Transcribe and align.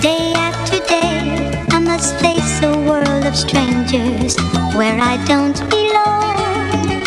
Day 0.00 0.32
after 0.34 0.78
day, 0.86 1.64
I 1.70 1.80
must 1.80 2.20
face 2.20 2.62
a 2.62 2.70
world 2.86 3.24
of 3.24 3.34
strangers 3.34 4.36
where 4.76 4.96
I 5.00 5.16
don't 5.24 5.58
belong. 5.68 7.02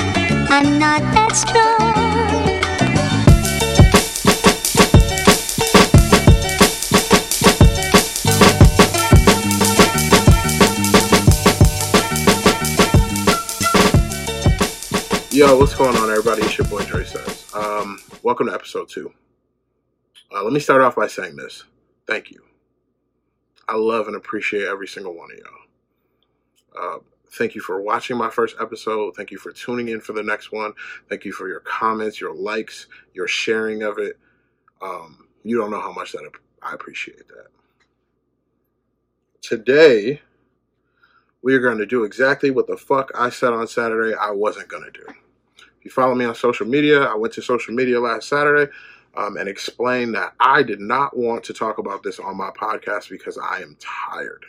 I'm 0.49 0.77
not 0.77 1.01
that 1.13 1.31
strong. 1.33 1.91
Yo, 15.31 15.57
what's 15.57 15.75
going 15.75 15.95
on, 15.95 16.09
everybody? 16.09 16.41
It's 16.41 16.57
your 16.57 16.67
boy 16.67 16.81
DreSays. 16.81 17.55
Um, 17.55 18.01
welcome 18.21 18.47
to 18.47 18.53
episode 18.53 18.89
two. 18.89 19.13
Uh, 20.29 20.43
let 20.43 20.51
me 20.51 20.59
start 20.59 20.81
off 20.81 20.97
by 20.97 21.07
saying 21.07 21.37
this. 21.37 21.63
Thank 22.05 22.31
you. 22.31 22.50
I 23.67 23.75
love 23.75 24.07
and 24.07 24.15
appreciate 24.15 24.67
every 24.67 24.87
single 24.87 25.13
one 25.13 25.29
of 25.31 25.37
y'all. 25.39 26.95
Uh, 26.95 26.99
thank 27.33 27.55
you 27.55 27.61
for 27.61 27.81
watching 27.81 28.17
my 28.17 28.29
first 28.29 28.55
episode. 28.59 29.15
Thank 29.15 29.31
you 29.31 29.37
for 29.37 29.51
tuning 29.51 29.89
in 29.89 30.01
for 30.01 30.13
the 30.13 30.23
next 30.23 30.51
one. 30.51 30.73
Thank 31.09 31.25
you 31.25 31.31
for 31.31 31.47
your 31.47 31.61
comments, 31.61 32.19
your 32.19 32.33
likes, 32.33 32.87
your 33.13 33.27
sharing 33.27 33.83
of 33.83 33.97
it. 33.97 34.17
Um, 34.81 35.27
you 35.43 35.57
don't 35.57 35.71
know 35.71 35.81
how 35.81 35.93
much 35.93 36.11
that 36.13 36.29
I 36.61 36.73
appreciate 36.73 37.27
that. 37.27 37.47
Today, 39.41 40.21
we 41.41 41.55
are 41.55 41.59
going 41.59 41.77
to 41.79 41.85
do 41.85 42.03
exactly 42.03 42.51
what 42.51 42.67
the 42.67 42.77
fuck 42.77 43.11
I 43.15 43.29
said 43.29 43.53
on 43.53 43.67
Saturday 43.67 44.15
I 44.15 44.31
wasn't 44.31 44.67
going 44.67 44.83
to 44.83 44.91
do. 44.91 45.05
If 45.57 45.85
you 45.85 45.91
follow 45.91 46.13
me 46.13 46.25
on 46.25 46.35
social 46.35 46.67
media, 46.67 47.03
I 47.03 47.15
went 47.15 47.33
to 47.33 47.41
social 47.41 47.73
media 47.73 47.99
last 47.99 48.29
Saturday 48.29 48.71
um, 49.15 49.37
and 49.37 49.49
explained 49.49 50.15
that 50.15 50.33
I 50.39 50.63
did 50.63 50.79
not 50.79 51.15
want 51.15 51.43
to 51.45 51.53
talk 51.53 51.77
about 51.77 52.03
this 52.03 52.19
on 52.19 52.37
my 52.37 52.49
podcast 52.51 53.09
because 53.09 53.37
I 53.37 53.61
am 53.61 53.77
tired. 53.79 54.45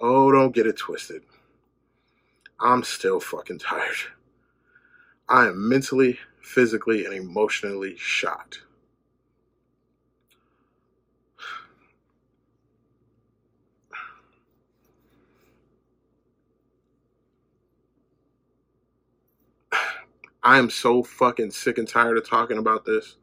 Oh, 0.00 0.30
don't 0.32 0.54
get 0.54 0.66
it 0.66 0.76
twisted. 0.76 1.22
I'm 2.60 2.82
still 2.82 3.20
fucking 3.20 3.58
tired. 3.58 3.96
I 5.28 5.46
am 5.46 5.68
mentally, 5.68 6.18
physically, 6.40 7.04
and 7.04 7.14
emotionally 7.14 7.96
shot. 7.96 8.58
I 20.42 20.58
am 20.58 20.70
so 20.70 21.02
fucking 21.02 21.52
sick 21.52 21.78
and 21.78 21.88
tired 21.88 22.18
of 22.18 22.28
talking 22.28 22.58
about 22.58 22.84
this. 22.84 23.16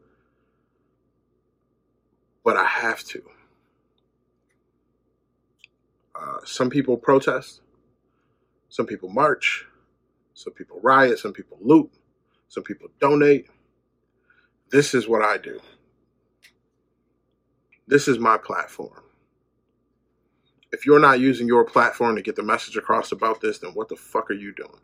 But 2.44 2.58
I 2.58 2.66
have 2.66 3.04
to. 3.06 3.22
Uh, 6.16 6.38
some 6.46 6.70
people 6.70 6.98
protest. 6.98 7.62
Some 8.70 8.86
people 8.86 9.10
march. 9.10 9.66
Some 10.34 10.54
people 10.54 10.80
riot. 10.82 11.20
Some 11.20 11.34
people 11.34 11.58
loot. 11.62 11.92
Some 12.48 12.64
people 12.64 12.88
donate. 13.00 13.48
This 14.72 14.94
is 14.94 15.08
what 15.08 15.22
I 15.22 15.38
do. 15.38 15.60
This 17.88 18.08
is 18.08 18.20
my 18.20 18.38
platform. 18.38 19.04
If 20.72 20.86
you're 20.86 21.00
not 21.00 21.20
using 21.20 21.48
your 21.48 21.66
platform 21.66 22.16
to 22.16 22.22
get 22.22 22.36
the 22.36 22.44
message 22.44 22.78
across 22.78 23.12
about 23.12 23.42
this, 23.42 23.60
then 23.60 23.72
what 23.72 23.90
the 23.90 23.96
fuck 23.96 24.30
are 24.30 24.36
you 24.36 24.54
doing? 24.54 24.80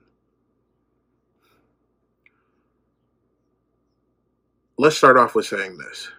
Let's 4.77 4.97
start 4.97 5.17
off 5.17 5.35
with 5.35 5.45
saying 5.45 5.77
this 5.77 6.09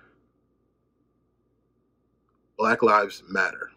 Black 2.56 2.82
Lives 2.82 3.22
Matter. 3.28 3.70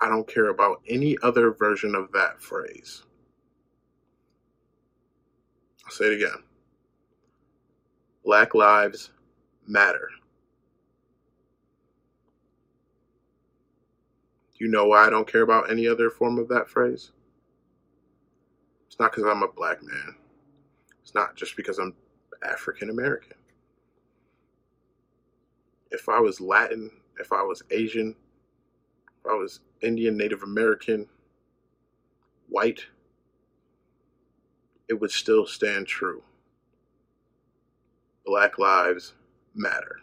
I 0.00 0.08
don't 0.08 0.28
care 0.28 0.48
about 0.48 0.82
any 0.88 1.16
other 1.22 1.52
version 1.52 1.94
of 1.94 2.12
that 2.12 2.40
phrase. 2.40 3.02
I'll 5.84 5.92
say 5.92 6.06
it 6.06 6.22
again. 6.22 6.42
Black 8.24 8.54
Lives 8.54 9.10
Matter. 9.66 10.08
You 14.58 14.68
know 14.68 14.86
why 14.86 15.06
I 15.06 15.10
don't 15.10 15.30
care 15.30 15.42
about 15.42 15.70
any 15.70 15.86
other 15.86 16.10
form 16.10 16.38
of 16.38 16.48
that 16.48 16.68
phrase? 16.68 17.12
It's 18.86 18.98
not 18.98 19.12
because 19.12 19.24
I'm 19.30 19.42
a 19.42 19.48
black 19.48 19.82
man. 19.82 20.16
It's 21.02 21.14
not 21.14 21.36
just 21.36 21.56
because 21.56 21.78
I'm 21.78 21.94
African 22.42 22.90
American. 22.90 23.36
If 25.90 26.08
I 26.08 26.20
was 26.20 26.40
Latin, 26.40 26.90
if 27.20 27.32
I 27.32 27.42
was 27.42 27.62
Asian, 27.70 28.14
if 29.20 29.30
I 29.30 29.34
was 29.34 29.60
Indian, 29.82 30.16
Native 30.16 30.42
American, 30.42 31.06
white, 32.48 32.86
it 34.88 34.94
would 34.94 35.10
still 35.10 35.46
stand 35.46 35.86
true. 35.86 36.22
Black 38.24 38.58
lives 38.58 39.14
matter. 39.54 39.96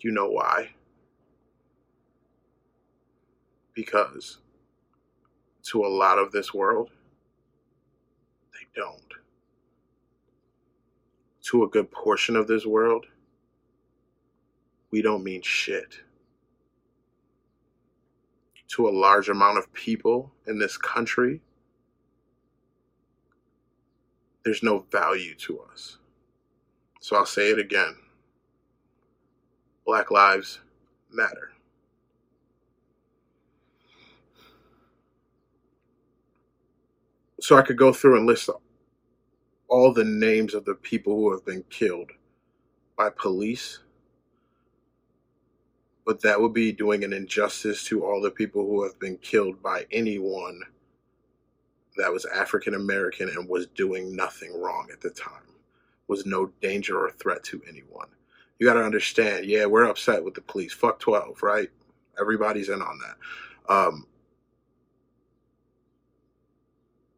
Do 0.00 0.08
you 0.08 0.14
know 0.14 0.28
why? 0.28 0.70
Because 3.74 4.38
to 5.64 5.84
a 5.84 5.88
lot 5.88 6.18
of 6.18 6.32
this 6.32 6.52
world, 6.52 6.90
they 8.52 8.66
don't. 8.80 9.00
To 11.42 11.64
a 11.64 11.68
good 11.68 11.90
portion 11.90 12.36
of 12.36 12.46
this 12.46 12.66
world, 12.66 13.06
we 14.90 15.02
don't 15.02 15.24
mean 15.24 15.42
shit. 15.42 15.96
To 18.68 18.88
a 18.88 18.90
large 18.90 19.28
amount 19.28 19.58
of 19.58 19.72
people 19.72 20.32
in 20.46 20.58
this 20.58 20.76
country, 20.76 21.40
there's 24.44 24.62
no 24.62 24.80
value 24.90 25.34
to 25.36 25.60
us. 25.60 25.98
So 27.00 27.16
I'll 27.16 27.26
say 27.26 27.50
it 27.50 27.58
again 27.58 27.96
Black 29.86 30.10
Lives 30.10 30.60
Matter. 31.10 31.52
So 37.42 37.56
I 37.58 37.62
could 37.62 37.76
go 37.76 37.92
through 37.92 38.16
and 38.16 38.26
list 38.26 38.48
all 39.68 39.92
the 39.92 40.04
names 40.04 40.54
of 40.54 40.64
the 40.64 40.76
people 40.76 41.16
who 41.16 41.32
have 41.32 41.44
been 41.44 41.64
killed 41.70 42.12
by 42.96 43.10
police. 43.10 43.80
But 46.06 46.22
that 46.22 46.40
would 46.40 46.52
be 46.52 46.72
doing 46.72 47.02
an 47.02 47.12
injustice 47.12 47.82
to 47.84 48.04
all 48.04 48.20
the 48.20 48.30
people 48.30 48.64
who 48.64 48.84
have 48.84 48.96
been 49.00 49.16
killed 49.18 49.60
by 49.60 49.86
anyone 49.90 50.60
that 51.96 52.12
was 52.12 52.24
African 52.26 52.74
American 52.74 53.28
and 53.28 53.48
was 53.48 53.66
doing 53.66 54.14
nothing 54.14 54.60
wrong 54.60 54.88
at 54.92 55.00
the 55.00 55.10
time, 55.10 55.42
was 56.06 56.24
no 56.24 56.46
danger 56.60 56.96
or 56.96 57.10
threat 57.10 57.42
to 57.44 57.60
anyone. 57.68 58.06
You 58.60 58.66
got 58.68 58.74
to 58.74 58.84
understand, 58.84 59.46
yeah, 59.46 59.66
we're 59.66 59.84
upset 59.84 60.24
with 60.24 60.34
the 60.34 60.42
police. 60.42 60.72
Fuck 60.72 61.00
12, 61.00 61.42
right? 61.42 61.70
Everybody's 62.20 62.68
in 62.68 62.80
on 62.80 62.98
that. 63.00 63.72
Um, 63.74 64.06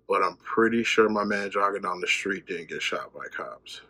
but 0.08 0.22
I'm 0.22 0.36
pretty 0.36 0.82
sure 0.84 1.08
my 1.08 1.24
man 1.24 1.50
jogging 1.50 1.82
down 1.82 2.00
the 2.00 2.06
street 2.06 2.46
didn't 2.46 2.68
get 2.68 2.82
shot 2.82 3.12
by 3.14 3.26
cops. 3.34 3.80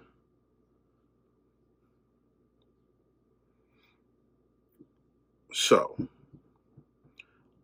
So, 5.52 5.96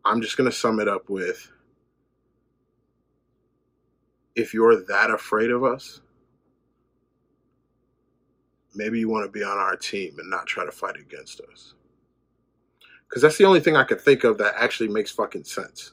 I'm 0.05 0.23
just 0.23 0.37
going 0.37 0.51
to 0.51 0.57
sum 0.57 0.81
it 0.81 0.89
up 0.89 1.09
with 1.09 1.51
if 4.37 4.55
you're 4.55 4.85
that 4.85 5.11
afraid 5.11 5.51
of 5.51 5.65
us, 5.65 6.01
maybe 8.75 8.99
you 8.99 9.09
want 9.09 9.27
to 9.27 9.31
be 9.31 9.45
on 9.45 9.59
our 9.59 9.77
team 9.77 10.17
and 10.19 10.31
not 10.31 10.47
try 10.47 10.65
to 10.65 10.73
fight 10.73 10.97
against 10.97 11.41
us. 11.53 11.75
Because 13.09 13.23
that's 13.23 13.39
the 13.39 13.45
only 13.45 13.59
thing 13.59 13.77
I 13.77 13.83
can 13.83 13.99
think 13.99 14.23
of 14.23 14.39
that 14.39 14.55
actually 14.57 14.89
makes 14.89 15.11
fucking 15.11 15.45
sense 15.45 15.93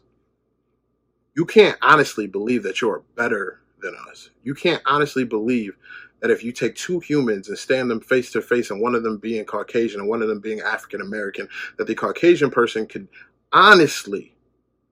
you 1.37 1.45
can't 1.45 1.77
honestly 1.83 2.25
believe 2.25 2.63
that 2.63 2.81
you're 2.81 3.03
better 3.15 3.61
than 3.79 3.95
us. 4.09 4.31
You 4.43 4.55
can't 4.55 4.81
honestly 4.87 5.23
believe 5.23 5.77
that 6.19 6.31
if 6.31 6.43
you 6.43 6.51
take 6.51 6.73
two 6.73 6.99
humans 6.99 7.47
and 7.47 7.57
stand 7.57 7.91
them 7.91 8.01
face 8.01 8.31
to 8.31 8.41
face 8.41 8.71
and 8.71 8.81
one 8.81 8.95
of 8.95 9.03
them 9.03 9.19
being 9.19 9.45
Caucasian 9.45 9.99
and 9.99 10.09
one 10.09 10.23
of 10.23 10.29
them 10.29 10.39
being 10.39 10.61
African 10.61 10.99
American, 10.99 11.47
that 11.77 11.85
the 11.85 11.93
Caucasian 11.93 12.49
person 12.49 12.87
could 12.87 13.07
honestly, 13.53 14.35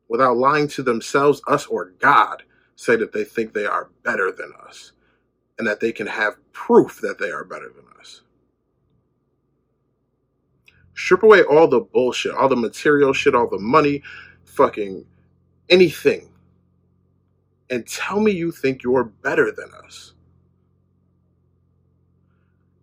without 0.07 0.37
lying 0.37 0.67
to 0.67 0.83
themselves, 0.83 1.41
us, 1.47 1.65
or 1.65 1.93
God, 1.97 2.43
say 2.75 2.95
that 2.95 3.11
they 3.11 3.23
think 3.23 3.51
they 3.51 3.65
are 3.65 3.89
better 4.03 4.31
than 4.31 4.53
us 4.67 4.91
and 5.57 5.67
that 5.67 5.79
they 5.79 5.91
can 5.91 6.05
have 6.05 6.35
proof 6.51 7.01
that 7.01 7.17
they 7.17 7.31
are 7.31 7.43
better 7.43 7.71
than 7.75 7.85
us. 7.99 8.21
Strip 10.93 11.23
away 11.23 11.41
all 11.41 11.67
the 11.67 11.81
bullshit, 11.81 12.35
all 12.35 12.49
the 12.49 12.55
material 12.55 13.13
shit, 13.13 13.33
all 13.33 13.49
the 13.49 13.57
money, 13.57 14.03
fucking 14.43 15.03
anything 15.69 16.29
and 17.69 17.87
tell 17.87 18.19
me 18.19 18.31
you 18.31 18.51
think 18.51 18.83
you're 18.83 19.03
better 19.03 19.51
than 19.51 19.69
us. 19.83 20.13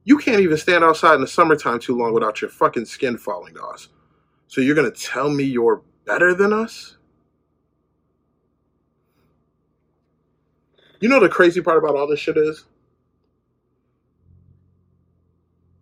You 0.05 0.19
can't 0.19 0.40
even 0.40 0.56
stand 0.56 0.82
outside 0.82 1.14
in 1.14 1.20
the 1.20 1.29
summertime 1.29 1.79
too 1.79 1.96
long 1.96 2.12
without 2.12 2.40
your 2.40 2.50
fucking 2.50 2.87
skin 2.87 3.17
falling 3.17 3.56
off. 3.56 3.88
So 4.49 4.61
you're 4.61 4.75
going 4.75 4.90
to 4.90 5.00
tell 5.00 5.31
me 5.31 5.44
you're 5.44 5.82
better 6.05 6.34
than 6.34 6.52
us? 6.52 6.96
You 11.00 11.08
know 11.08 11.20
the 11.20 11.29
crazy 11.29 11.61
part 11.61 11.79
about 11.79 11.96
all 11.96 12.06
this 12.06 12.20
shit 12.20 12.37
is? 12.37 12.64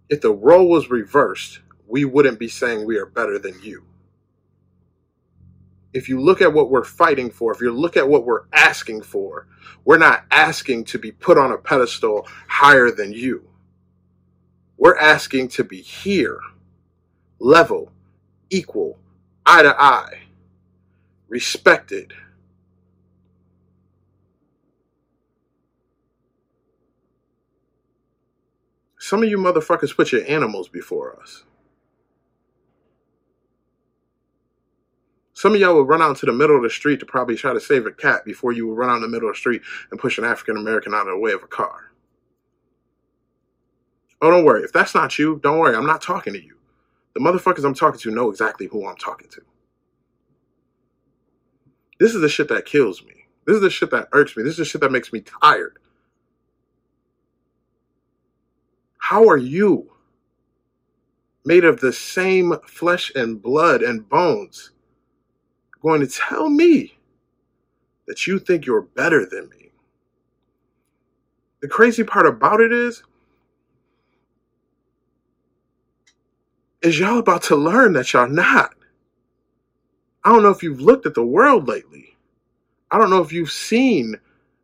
If 0.09 0.21
the 0.21 0.33
role 0.33 0.69
was 0.69 0.91
reversed, 0.91 1.61
we 1.87 2.05
wouldn't 2.05 2.39
be 2.39 2.49
saying 2.49 2.87
we 2.87 2.97
are 2.97 3.07
better 3.07 3.39
than 3.39 3.61
you. 3.63 3.85
If 5.93 6.09
you 6.09 6.21
look 6.21 6.41
at 6.41 6.53
what 6.53 6.71
we're 6.71 6.85
fighting 6.85 7.31
for, 7.31 7.53
if 7.53 7.61
you 7.61 7.73
look 7.73 7.97
at 7.97 8.09
what 8.09 8.25
we're 8.25 8.45
asking 8.53 9.03
for, 9.03 9.47
we're 9.85 9.99
not 9.99 10.25
asking 10.31 10.85
to 10.85 10.99
be 10.99 11.11
put 11.11 11.37
on 11.37 11.53
a 11.53 11.59
pedestal 11.59 12.27
higher 12.49 12.91
than 12.91 13.13
you. 13.13 13.49
We're 14.77 14.97
asking 14.97 15.49
to 15.49 15.65
be 15.65 15.81
here, 15.81 16.41
level, 17.39 17.93
equal, 18.51 18.99
eye 19.45 19.63
to 19.63 19.81
eye, 19.81 20.21
respected. 21.29 22.13
Some 28.99 29.23
of 29.23 29.29
you 29.29 29.39
motherfuckers 29.39 29.95
put 29.95 30.13
your 30.13 30.25
animals 30.27 30.69
before 30.69 31.21
us. 31.21 31.43
Some 35.41 35.55
of 35.55 35.61
y'all 35.63 35.75
would 35.77 35.89
run 35.89 36.03
out 36.03 36.11
into 36.11 36.27
the 36.27 36.35
middle 36.35 36.55
of 36.55 36.63
the 36.63 36.69
street 36.69 37.01
to 37.01 37.07
probably 37.07 37.35
try 37.35 37.55
to 37.55 37.61
save 37.61 37.87
a 37.87 37.91
cat 37.91 38.27
before 38.27 38.53
you 38.53 38.67
would 38.67 38.77
run 38.77 38.91
out 38.91 38.97
in 38.97 39.01
the 39.01 39.09
middle 39.09 39.27
of 39.27 39.35
the 39.35 39.39
street 39.39 39.63
and 39.91 39.99
push 39.99 40.19
an 40.19 40.25
African 40.25 40.59
American 40.59 40.93
out 40.93 41.09
of 41.09 41.15
the 41.15 41.19
way 41.19 41.33
of 41.33 41.43
a 41.43 41.47
car. 41.47 41.93
Oh, 44.21 44.31
don't 44.31 44.45
worry. 44.45 44.65
If 44.65 44.73
that's 44.75 44.95
not 44.95 45.19
you, 45.19 45.41
don't 45.43 45.59
worry. 45.59 45.75
I'm 45.75 45.87
not 45.87 46.03
talking 46.03 46.35
to 46.35 46.45
you. 46.45 46.59
The 47.15 47.21
motherfuckers 47.21 47.65
I'm 47.65 47.73
talking 47.73 47.99
to 48.01 48.11
know 48.11 48.29
exactly 48.29 48.67
who 48.67 48.87
I'm 48.87 48.99
talking 48.99 49.31
to. 49.31 49.41
This 51.99 52.15
is 52.15 52.21
the 52.21 52.29
shit 52.29 52.49
that 52.49 52.67
kills 52.67 53.03
me. 53.03 53.25
This 53.47 53.57
is 53.57 53.63
the 53.63 53.71
shit 53.71 53.91
that 53.93 54.09
irks 54.13 54.37
me. 54.37 54.43
This 54.43 54.53
is 54.53 54.59
the 54.59 54.65
shit 54.67 54.83
that 54.83 54.93
makes 54.93 55.11
me 55.11 55.23
tired. 55.23 55.79
How 58.99 59.27
are 59.27 59.39
you, 59.39 59.91
made 61.47 61.65
of 61.65 61.81
the 61.81 61.95
same 61.95 62.57
flesh 62.67 63.11
and 63.15 63.41
blood 63.41 63.81
and 63.81 64.07
bones, 64.07 64.73
going 65.81 66.01
to 66.01 66.07
tell 66.07 66.49
me 66.49 66.99
that 68.07 68.27
you 68.27 68.39
think 68.39 68.67
you're 68.67 68.83
better 68.83 69.27
than 69.27 69.49
me? 69.49 69.71
The 71.61 71.69
crazy 71.69 72.05
part 72.05 72.27
about 72.27 72.61
it 72.61 72.73
is, 72.73 73.03
is 76.83 76.99
y'all 76.99 77.19
about 77.19 77.43
to 77.45 77.57
learn 77.57 77.93
that 77.93 78.13
y'all 78.13 78.29
not. 78.29 78.75
I 80.25 80.31
don't 80.31 80.43
know 80.43 80.51
if 80.51 80.63
you've 80.63 80.81
looked 80.81 81.07
at 81.07 81.15
the 81.15 81.25
world 81.25 81.69
lately. 81.69 82.17
I 82.91 82.99
don't 82.99 83.11
know 83.11 83.23
if 83.23 83.33
you've 83.33 83.53
seen 83.53 84.17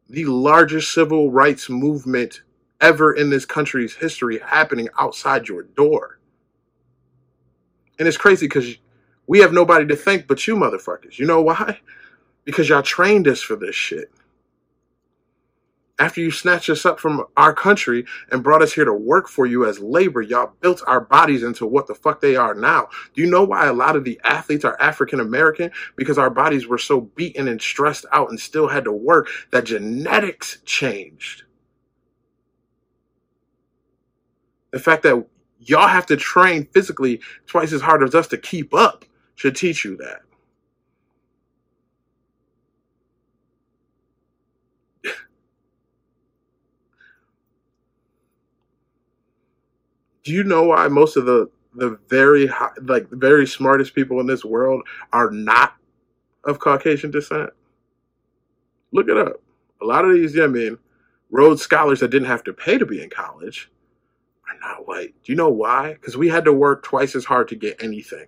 the 0.09 0.25
largest 0.25 0.93
civil 0.93 1.31
rights 1.31 1.69
movement 1.69 2.43
ever 2.81 3.15
in 3.15 3.31
this 3.31 3.45
country's 3.45 3.95
history 3.95 4.39
happening 4.39 4.89
outside 4.99 5.49
your 5.49 5.62
door. 5.62 6.19
And 7.99 8.07
it's 8.07 8.17
crazy 8.17 8.47
because 8.47 8.77
we 9.26 9.40
have 9.40 9.52
nobody 9.52 9.87
to 9.87 9.96
thank 9.96 10.26
but 10.26 10.46
you 10.46 10.56
motherfuckers. 10.56 11.19
You 11.19 11.26
know 11.26 11.43
why? 11.43 11.81
Because 12.44 12.69
y'all 12.69 12.81
trained 12.81 13.26
us 13.26 13.43
for 13.43 13.56
this 13.56 13.75
shit 13.75 14.12
after 15.99 16.20
you 16.20 16.31
snatched 16.31 16.69
us 16.69 16.84
up 16.84 17.00
from 17.00 17.25
our 17.37 17.55
country 17.55 18.05
and 18.31 18.43
brought 18.43 18.62
us 18.62 18.73
here 18.73 18.84
to 18.84 18.93
work 18.93 19.28
for 19.28 19.46
you 19.46 19.64
as 19.64 19.78
labor, 19.81 20.20
y'all 20.20 20.52
built 20.61 20.82
our 20.87 21.00
bodies 21.00 21.43
into 21.43 21.67
what 21.67 21.87
the 21.87 21.94
fuck 21.94 22.20
they 22.20 22.37
are 22.37 22.55
now. 22.55 22.88
Do 23.14 23.23
you 23.23 23.31
know 23.31 23.44
why 23.44 23.67
a 23.67 23.73
lot 23.73 23.96
of 23.96 24.05
the 24.05 24.20
athletes 24.25 24.64
are 24.64 24.81
African 24.81 25.20
American? 25.20 25.70
Because 25.96 26.19
our 26.19 26.31
bodies 26.31 26.67
were 26.67 26.78
so 26.78 27.00
beaten 27.00 27.49
and 27.49 27.61
stressed 27.61 28.05
out 28.12 28.28
and 28.28 28.38
still 28.38 28.69
had 28.69 28.84
to 28.84 28.93
work 28.93 29.28
that 29.52 29.64
genetics 29.64 30.58
changed. 30.64 31.44
The 34.73 34.78
fact 34.78 35.02
that 35.05 35.26
y'all 35.61 35.88
have 35.88 36.06
to 36.06 36.17
train 36.17 36.67
physically 36.67 37.20
twice 37.46 37.73
as 37.73 37.81
hard 37.81 38.02
as 38.02 38.14
us 38.14 38.26
to 38.28 38.37
keep 38.37 38.75
up 38.75 39.06
should 39.37 39.56
teach 39.56 39.85
you 39.85 39.97
that. 39.99 40.23
do 50.27 50.33
you 50.33 50.43
know 50.43 50.65
why 50.65 50.88
most 50.88 51.17
of 51.17 51.25
the 51.25 51.49
the 51.75 51.99
very 52.09 52.47
high, 52.47 52.73
like 52.83 53.09
the 53.11 53.17
very 53.17 53.47
smartest 53.47 53.94
people 53.94 54.19
in 54.19 54.27
this 54.27 54.44
world 54.44 54.83
are 55.12 55.31
not 55.31 55.77
of 56.44 56.59
Caucasian 56.59 57.12
descent? 57.12 57.50
Look 58.93 59.09
it 59.09 59.17
up. 59.17 59.41
A 59.81 59.85
lot 59.85 60.05
of 60.05 60.15
these, 60.15 60.38
I 60.38 60.49
mean, 60.49 60.79
Rhodes 61.31 61.62
scholars 61.62 62.00
that 62.00 62.11
didn't 62.11 62.29
have 62.29 62.43
to 62.44 62.53
pay 62.53 62.77
to 62.77 62.87
be 62.87 63.03
in 63.03 63.11
college 63.11 63.71
are 64.49 64.59
not 64.69 64.88
white. 64.88 65.15
Do 65.23 65.33
you 65.33 65.37
know 65.37 65.50
why? 65.50 65.93
Because 65.93 66.17
we 66.17 66.29
had 66.29 66.44
to 66.47 66.53
work 66.53 66.83
twice 66.83 67.15
as 67.15 67.25
hard 67.25 67.47
to 67.49 67.56
get 67.56 67.83
anything, 67.83 68.27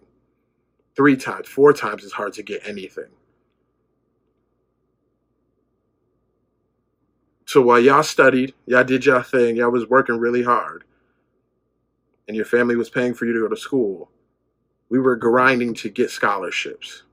three 0.98 1.16
times, 1.16 1.46
four 1.46 1.72
times 1.72 2.04
as 2.04 2.10
hard 2.10 2.32
to 2.32 2.42
get 2.42 2.60
anything. 2.68 3.08
So 7.46 7.62
while 7.62 7.78
y'all 7.78 8.02
studied, 8.02 8.52
y'all 8.66 8.82
did 8.82 9.06
y'all 9.06 9.22
thing, 9.22 9.56
y'all 9.56 9.70
was 9.70 9.88
working 9.88 10.18
really 10.18 10.42
hard 10.42 10.82
and 12.26 12.36
your 12.36 12.44
family 12.44 12.74
was 12.74 12.90
paying 12.90 13.14
for 13.14 13.26
you 13.26 13.32
to 13.32 13.40
go 13.40 13.48
to 13.48 13.56
school, 13.56 14.10
we 14.90 14.98
were 14.98 15.14
grinding 15.14 15.72
to 15.74 15.88
get 15.88 16.10
scholarships. 16.10 17.04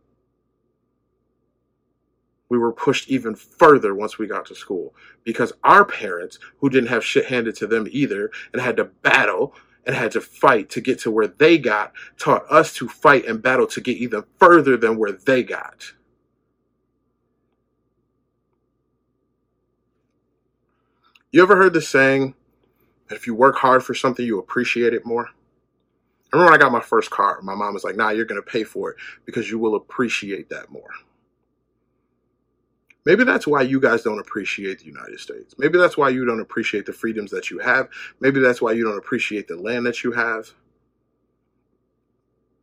We 2.49 2.57
were 2.57 2.73
pushed 2.73 3.09
even 3.09 3.35
further 3.35 3.93
once 3.93 4.17
we 4.17 4.25
got 4.25 4.47
to 4.47 4.55
school 4.55 4.95
because 5.23 5.53
our 5.63 5.85
parents, 5.85 6.39
who 6.57 6.71
didn't 6.71 6.89
have 6.89 7.05
shit 7.05 7.27
handed 7.27 7.55
to 7.57 7.67
them 7.67 7.87
either 7.91 8.31
and 8.51 8.61
had 8.61 8.77
to 8.77 8.85
battle 8.85 9.53
and 9.85 9.95
had 9.95 10.11
to 10.11 10.21
fight 10.21 10.69
to 10.71 10.81
get 10.81 10.99
to 10.99 11.11
where 11.11 11.27
they 11.27 11.57
got, 11.57 11.93
taught 12.17 12.45
us 12.49 12.73
to 12.73 12.87
fight 12.87 13.25
and 13.25 13.41
battle 13.41 13.67
to 13.67 13.81
get 13.81 13.97
even 13.97 14.23
further 14.39 14.77
than 14.77 14.97
where 14.97 15.11
they 15.11 15.43
got. 15.43 15.93
You 21.31 21.43
ever 21.43 21.55
heard 21.57 21.73
the 21.73 21.81
saying, 21.81 22.33
that 23.07 23.15
if 23.15 23.27
you 23.27 23.35
work 23.35 23.57
hard 23.57 23.83
for 23.83 23.93
something, 23.93 24.25
you 24.25 24.39
appreciate 24.39 24.93
it 24.93 25.05
more. 25.05 25.29
I 26.33 26.37
remember 26.37 26.51
when 26.51 26.59
I 26.59 26.63
got 26.63 26.71
my 26.71 26.81
first 26.81 27.11
car, 27.11 27.39
my 27.41 27.55
mom 27.55 27.73
was 27.73 27.83
like, 27.83 27.95
nah, 27.95 28.09
you're 28.09 28.25
going 28.25 28.41
to 28.41 28.51
pay 28.51 28.63
for 28.63 28.91
it 28.91 28.97
because 29.25 29.49
you 29.49 29.59
will 29.59 29.75
appreciate 29.75 30.49
that 30.49 30.71
more. 30.71 30.89
Maybe 33.05 33.23
that's 33.23 33.47
why 33.47 33.61
you 33.61 33.79
guys 33.79 34.03
don't 34.03 34.19
appreciate 34.19 34.79
the 34.79 34.85
United 34.85 35.19
States. 35.19 35.55
Maybe 35.57 35.77
that's 35.77 35.97
why 35.97 36.09
you 36.09 36.25
don't 36.25 36.41
appreciate 36.41 36.85
the 36.85 36.93
freedoms 36.93 37.31
that 37.31 37.51
you 37.51 37.59
have. 37.59 37.87
Maybe 38.19 38.39
that's 38.39 38.61
why 38.61 38.71
you 38.73 38.83
don't 38.83 38.97
appreciate 38.97 39.47
the 39.47 39.57
land 39.57 39.85
that 39.85 40.03
you 40.03 40.11
have. 40.11 40.49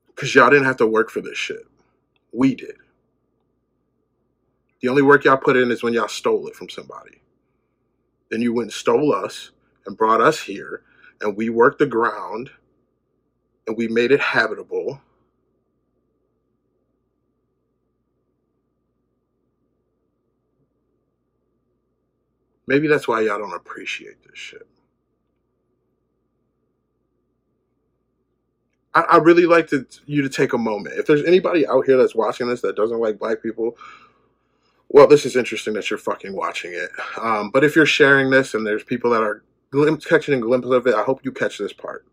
Because 0.09 0.35
y'all 0.35 0.51
didn't 0.51 0.67
have 0.67 0.79
to 0.79 0.87
work 0.87 1.11
for 1.11 1.21
this 1.21 1.39
shit. 1.39 1.67
We 2.33 2.55
did. 2.55 2.77
The 4.81 4.89
only 4.89 5.03
work 5.03 5.25
y'all 5.25 5.37
put 5.37 5.57
in 5.57 5.71
is 5.71 5.83
when 5.83 5.95
y'all 5.95 6.09
stole 6.09 6.49
it 6.49 6.57
from 6.57 6.69
somebody. 6.69 7.21
Then 8.31 8.43
you 8.43 8.53
went 8.53 8.67
and 8.67 8.73
stole 8.73 9.15
us 9.15 9.51
and 9.87 9.97
brought 9.97 10.21
us 10.21 10.41
here, 10.41 10.83
and 11.21 11.37
we 11.37 11.51
worked 11.51 11.79
the 11.79 11.87
ground 11.87 12.51
and 13.67 13.77
we 13.77 13.89
made 13.89 14.13
it 14.13 14.21
habitable. 14.21 15.01
Maybe 22.73 22.89
that's 22.89 23.07
why 23.07 23.21
y'all 23.21 23.37
don't 23.39 23.53
appreciate 23.53 24.23
this 24.23 24.39
shit. 24.39 24.67
I, 28.95 29.03
I 29.03 29.17
really 29.19 29.45
like 29.45 29.67
to, 29.69 29.87
you 30.07 30.23
to 30.23 30.31
take 30.31 30.55
a 30.55 30.59
moment. 30.59 30.97
If 30.97 31.07
there's 31.07 31.23
anybody 31.25 31.67
out 31.67 31.85
here 31.85 31.99
that's 31.99 32.15
watching 32.15 32.49
this 32.49 32.63
that 32.63 32.75
doesn't 32.75 32.99
like 32.99 33.19
black 33.19 33.43
people, 33.43 33.77
well, 34.89 35.07
this 35.07 35.27
is 35.27 35.37
interesting 35.37 35.75
that 35.75 35.91
you're 35.91 35.99
fucking 35.99 36.35
watching 36.35 36.73
it. 36.73 36.89
Um, 37.21 37.51
but 37.51 37.63
if 37.63 37.77
you're 37.77 37.85
sharing 37.85 38.31
this 38.31 38.55
and 38.55 38.67
there's 38.67 38.85
people 38.85 39.11
that 39.11 39.23
are 39.23 39.43
glimpse, 39.71 40.07
catching 40.07 40.33
a 40.33 40.41
glimpse 40.41 40.69
of 40.69 40.87
it. 40.87 40.95
I 40.95 41.03
hope 41.03 41.27
you 41.27 41.31
catch 41.31 41.59
this 41.59 41.75
part. 41.75 42.07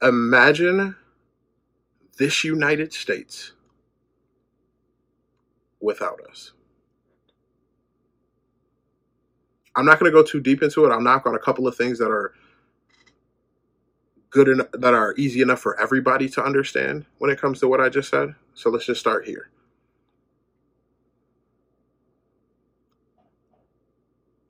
Imagine 0.00 0.96
this 2.16 2.44
United 2.44 2.94
States 2.94 3.52
without 5.82 6.18
us. 6.30 6.52
I'm 9.76 9.84
not 9.84 10.00
going 10.00 10.10
to 10.10 10.16
go 10.16 10.24
too 10.24 10.40
deep 10.40 10.62
into 10.62 10.84
it. 10.86 10.90
I'll 10.90 11.00
knock 11.00 11.26
on 11.26 11.34
a 11.34 11.38
couple 11.38 11.68
of 11.68 11.76
things 11.76 11.98
that 11.98 12.10
are 12.10 12.32
good 14.30 14.48
enough, 14.48 14.68
that 14.72 14.94
are 14.94 15.14
easy 15.16 15.42
enough 15.42 15.60
for 15.60 15.78
everybody 15.80 16.28
to 16.30 16.44
understand 16.44 17.04
when 17.18 17.30
it 17.30 17.40
comes 17.40 17.60
to 17.60 17.68
what 17.68 17.80
I 17.80 17.88
just 17.88 18.10
said. 18.10 18.34
So 18.54 18.70
let's 18.70 18.86
just 18.86 19.00
start 19.00 19.26
here. 19.26 19.50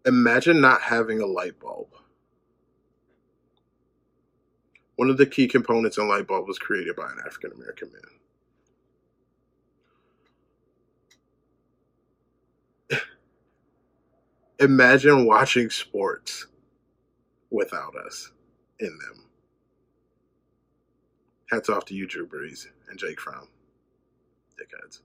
Imagine 0.07 0.61
not 0.61 0.83
having 0.83 1.21
a 1.21 1.27
light 1.27 1.59
bulb. 1.59 1.89
One 4.97 5.11
of 5.11 5.17
the 5.19 5.27
key 5.27 5.49
components 5.49 5.99
in 5.99 6.09
light 6.09 6.27
bulb 6.29 6.47
was 6.47 6.59
created 6.59 6.97
by 6.97 7.05
an 7.05 7.19
African 7.27 7.53
American 7.53 7.93
man. 7.93 8.26
Imagine 14.61 15.27
watching 15.27 15.69
sports 15.71 16.47
without 17.51 17.95
us 17.97 18.33
in 18.81 18.89
them. 18.89 19.25
Hats 21.51 21.69
off 21.69 21.85
to 21.87 21.95
you, 21.95 22.07
Drew 22.07 22.27
Brees 22.27 22.67
and 22.89 22.99
Jake 22.99 23.21
Fromm. 23.21 23.49
Dickheads. 24.59 25.01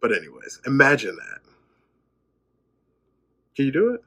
But, 0.00 0.12
anyways, 0.12 0.60
imagine 0.66 1.16
that. 1.16 1.40
Can 3.56 3.66
you 3.66 3.72
do 3.72 3.94
it? 3.94 4.02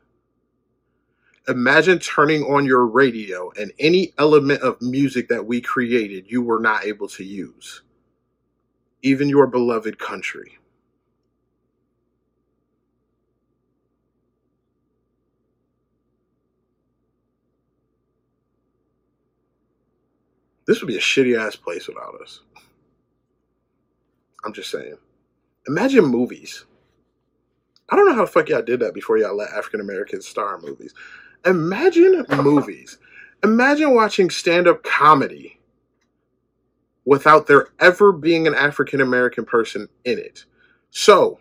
Imagine 1.49 1.97
turning 1.99 2.43
on 2.43 2.65
your 2.65 2.85
radio 2.85 3.51
and 3.59 3.71
any 3.79 4.13
element 4.17 4.61
of 4.61 4.81
music 4.81 5.29
that 5.29 5.45
we 5.45 5.61
created 5.61 6.25
you 6.29 6.41
were 6.41 6.59
not 6.59 6.85
able 6.85 7.07
to 7.07 7.23
use, 7.23 7.83
even 9.01 9.29
your 9.29 9.47
beloved 9.47 9.97
country. 9.97 10.57
This 20.67 20.81
would 20.81 20.87
be 20.87 20.97
a 20.97 21.01
shitty 21.01 21.39
ass 21.39 21.55
place 21.55 21.87
without 21.87 22.21
us. 22.21 22.41
I'm 24.45 24.53
just 24.53 24.69
saying. 24.69 24.97
Imagine 25.67 26.05
movies. 26.05 26.65
I 27.89 27.95
don't 27.95 28.07
know 28.07 28.15
how 28.15 28.25
the 28.25 28.31
fuck 28.31 28.49
y'all 28.49 28.61
did 28.61 28.81
that 28.81 28.93
before 28.93 29.17
y'all 29.17 29.35
let 29.35 29.51
African 29.51 29.79
Americans 29.79 30.27
star 30.27 30.57
in 30.57 30.61
movies. 30.61 30.93
Imagine 31.45 32.25
movies. 32.43 32.97
Imagine 33.43 33.95
watching 33.95 34.29
stand 34.29 34.67
up 34.67 34.83
comedy 34.83 35.59
without 37.05 37.47
there 37.47 37.69
ever 37.79 38.11
being 38.11 38.47
an 38.47 38.55
African 38.55 38.99
American 38.99 39.45
person 39.45 39.87
in 40.03 40.19
it. 40.19 40.45
So, 40.89 41.39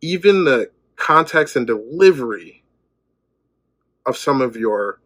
even 0.00 0.44
the 0.44 0.70
context 0.96 1.54
and 1.54 1.66
delivery 1.66 2.64
of 4.04 4.16
some 4.16 4.40
of 4.40 4.56
your 4.56 5.00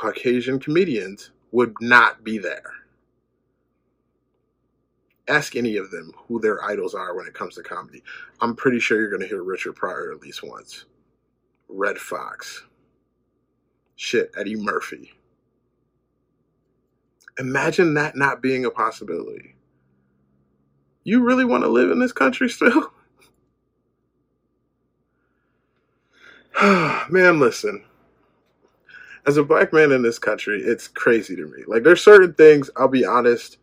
Caucasian 0.00 0.58
comedians 0.58 1.30
would 1.52 1.74
not 1.82 2.24
be 2.24 2.38
there. 2.38 2.72
Ask 5.28 5.56
any 5.56 5.76
of 5.76 5.90
them 5.90 6.14
who 6.26 6.40
their 6.40 6.64
idols 6.64 6.94
are 6.94 7.14
when 7.14 7.26
it 7.26 7.34
comes 7.34 7.56
to 7.56 7.62
comedy. 7.62 8.02
I'm 8.40 8.56
pretty 8.56 8.80
sure 8.80 8.98
you're 8.98 9.10
going 9.10 9.20
to 9.20 9.28
hear 9.28 9.42
Richard 9.42 9.76
Pryor 9.76 10.10
at 10.10 10.22
least 10.22 10.42
once. 10.42 10.86
Redd 11.68 11.98
Foxx. 11.98 12.64
Shit, 13.94 14.30
Eddie 14.38 14.56
Murphy. 14.56 15.12
Imagine 17.38 17.92
that 17.92 18.16
not 18.16 18.40
being 18.40 18.64
a 18.64 18.70
possibility. 18.70 19.54
You 21.04 21.22
really 21.22 21.44
want 21.44 21.62
to 21.64 21.68
live 21.68 21.90
in 21.90 21.98
this 21.98 22.12
country 22.12 22.48
still? 22.48 22.90
man, 26.62 27.38
listen 27.38 27.84
as 29.26 29.36
a 29.36 29.44
black 29.44 29.72
man 29.72 29.92
in 29.92 30.02
this 30.02 30.18
country, 30.18 30.62
it's 30.62 30.88
crazy 30.88 31.36
to 31.36 31.46
me. 31.46 31.62
Like 31.66 31.82
there's 31.82 32.02
certain 32.02 32.32
things, 32.34 32.70
I'll 32.76 32.88
be 32.88 33.04
honest. 33.04 33.58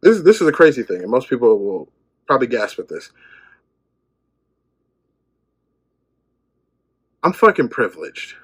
This 0.00 0.22
this 0.22 0.40
is 0.40 0.48
a 0.48 0.52
crazy 0.52 0.82
thing, 0.82 1.02
and 1.02 1.10
most 1.10 1.28
people 1.28 1.58
will 1.58 1.88
probably 2.26 2.46
gasp 2.46 2.78
at 2.78 2.88
this. 2.88 3.10
I'm 7.22 7.32
fucking 7.32 7.68
privileged. 7.68 8.34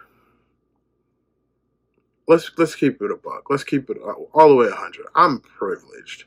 Let's 2.26 2.50
let's 2.56 2.74
keep 2.74 3.00
it 3.02 3.10
a 3.10 3.16
buck. 3.16 3.50
Let's 3.50 3.64
keep 3.64 3.90
it 3.90 3.98
all 4.32 4.48
the 4.48 4.54
way 4.54 4.68
a 4.68 4.74
hundred. 4.74 5.06
I'm 5.14 5.40
privileged. 5.40 6.24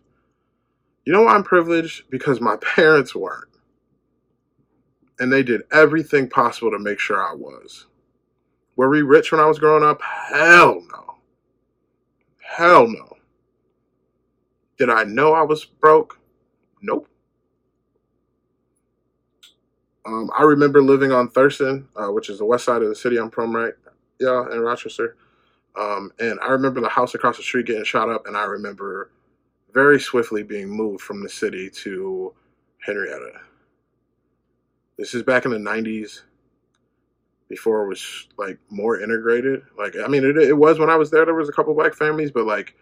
You 1.06 1.14
know 1.14 1.24
why 1.24 1.36
I'm 1.36 1.44
privileged? 1.44 2.10
Because 2.10 2.40
my 2.40 2.56
parents 2.62 3.16
weren't, 3.16 3.50
and 5.20 5.34
they 5.34 5.44
did 5.44 5.64
everything 5.72 6.30
possible 6.30 6.72
to 6.72 6.80
make 6.80 7.00
sure 7.00 7.22
I 7.22 7.34
was. 7.34 7.88
Were 8.78 8.90
we 8.90 9.02
rich 9.02 9.32
when 9.32 9.42
I 9.42 9.46
was 9.46 9.60
growing 9.60 9.84
up? 9.84 10.00
Hell 10.02 10.82
no. 10.92 11.16
Hell 12.40 12.88
no. 12.88 13.18
Did 14.78 14.92
I 14.92 15.04
know 15.04 15.34
I 15.34 15.42
was 15.42 15.66
broke? 15.66 16.20
Nope. 16.84 17.10
Um, 20.06 20.30
I 20.38 20.44
remember 20.44 20.82
living 20.82 21.12
on 21.12 21.28
Thurston, 21.28 21.88
uh, 21.96 22.10
which 22.10 22.30
is 22.30 22.38
the 22.38 22.46
west 22.46 22.66
side 22.66 22.84
of 22.84 22.88
the 22.88 22.96
city. 22.96 23.18
I'm 23.18 23.32
from, 23.32 23.54
right? 23.54 23.74
Yeah, 24.20 24.46
in 24.52 24.60
Rochester. 24.60 25.18
Um, 25.76 26.12
and 26.20 26.40
I 26.40 26.50
remember 26.50 26.80
the 26.80 26.88
house 26.88 27.16
across 27.16 27.38
the 27.38 27.44
street 27.44 27.66
getting 27.66 27.84
shot 27.84 28.10
up, 28.10 28.28
and 28.28 28.38
I 28.38 28.46
remember 28.46 29.12
very 29.74 30.00
swiftly 30.00 30.44
being 30.44 30.70
moved 30.70 31.02
from 31.02 31.22
the 31.22 31.30
city 31.30 31.70
to 31.70 32.34
Henrietta. 32.86 33.42
This 34.98 35.14
is 35.14 35.24
back 35.24 35.46
in 35.46 35.52
the 35.52 35.58
90s 35.58 36.22
before 37.50 37.84
it 37.84 37.88
was 37.88 38.28
like 38.38 38.60
more 38.70 39.00
integrated. 39.00 39.64
Like 39.78 39.96
I 39.98 40.08
mean, 40.08 40.24
it, 40.26 40.38
it 40.38 40.58
was 40.58 40.80
when 40.80 40.90
I 40.90 40.96
was 40.96 41.12
there. 41.12 41.26
There 41.26 41.34
was 41.34 41.50
a 41.50 41.54
couple 41.54 41.74
black 41.74 41.94
families, 41.94 42.32
but 42.32 42.46
like 42.46 42.76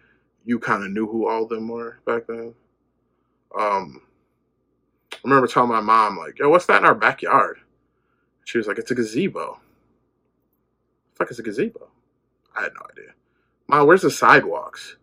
you 0.46 0.60
kind 0.60 0.84
of 0.84 0.92
knew 0.92 1.08
who 1.08 1.28
all 1.28 1.44
of 1.44 1.50
them 1.50 1.68
were 1.68 2.00
back 2.06 2.28
then. 2.28 2.54
Um, 3.58 4.02
I 5.14 5.18
remember 5.24 5.48
telling 5.48 5.70
my 5.70 5.82
mom 5.82 6.18
like, 6.18 6.40
"Yo, 6.40 6.50
what's 6.50 6.66
that 6.68 6.80
in 6.80 6.86
our 6.86 6.96
backyard?" 6.96 7.60
She 8.46 8.58
was 8.58 8.68
like, 8.68 8.78
"It's 8.78 8.92
a 8.92 8.96
gazebo." 8.96 9.60
The 11.14 11.18
fuck 11.18 11.32
is 11.32 11.40
a 11.40 11.44
gazebo? 11.44 11.90
I 12.56 12.64
had 12.64 12.74
no 12.74 12.86
idea. 12.92 13.14
Mom, 13.68 13.88
where's 13.88 14.02
the 14.02 14.12
sidewalks? 14.12 14.98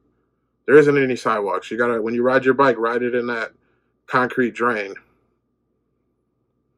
There 0.66 0.76
isn't 0.76 1.02
any 1.02 1.16
sidewalks. 1.16 1.70
You 1.70 1.78
gotta 1.78 2.00
when 2.00 2.14
you 2.14 2.22
ride 2.22 2.44
your 2.44 2.54
bike, 2.54 2.76
ride 2.78 3.02
it 3.02 3.14
in 3.14 3.26
that 3.28 3.52
concrete 4.06 4.54
drain. 4.54 4.94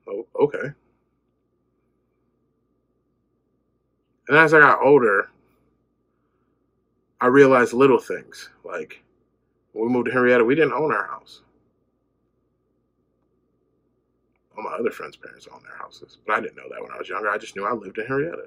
Oh, 0.08 0.26
okay. 0.38 0.72
And 4.28 4.36
as 4.38 4.54
I 4.54 4.60
got 4.60 4.82
older, 4.82 5.30
I 7.20 7.26
realized 7.26 7.72
little 7.72 7.98
things. 7.98 8.50
Like 8.64 9.02
when 9.72 9.86
we 9.86 9.92
moved 9.92 10.06
to 10.06 10.12
Henrietta, 10.12 10.44
we 10.44 10.54
didn't 10.54 10.72
own 10.72 10.92
our 10.92 11.06
house. 11.06 11.42
All 14.56 14.62
my 14.62 14.72
other 14.72 14.90
friends' 14.90 15.16
parents 15.16 15.48
owned 15.52 15.64
their 15.64 15.76
houses, 15.76 16.18
but 16.26 16.36
I 16.36 16.40
didn't 16.40 16.56
know 16.56 16.68
that 16.70 16.80
when 16.80 16.92
I 16.92 16.98
was 16.98 17.08
younger. 17.08 17.28
I 17.28 17.38
just 17.38 17.56
knew 17.56 17.66
I 17.66 17.72
lived 17.72 17.98
in 17.98 18.06
Henrietta. 18.06 18.46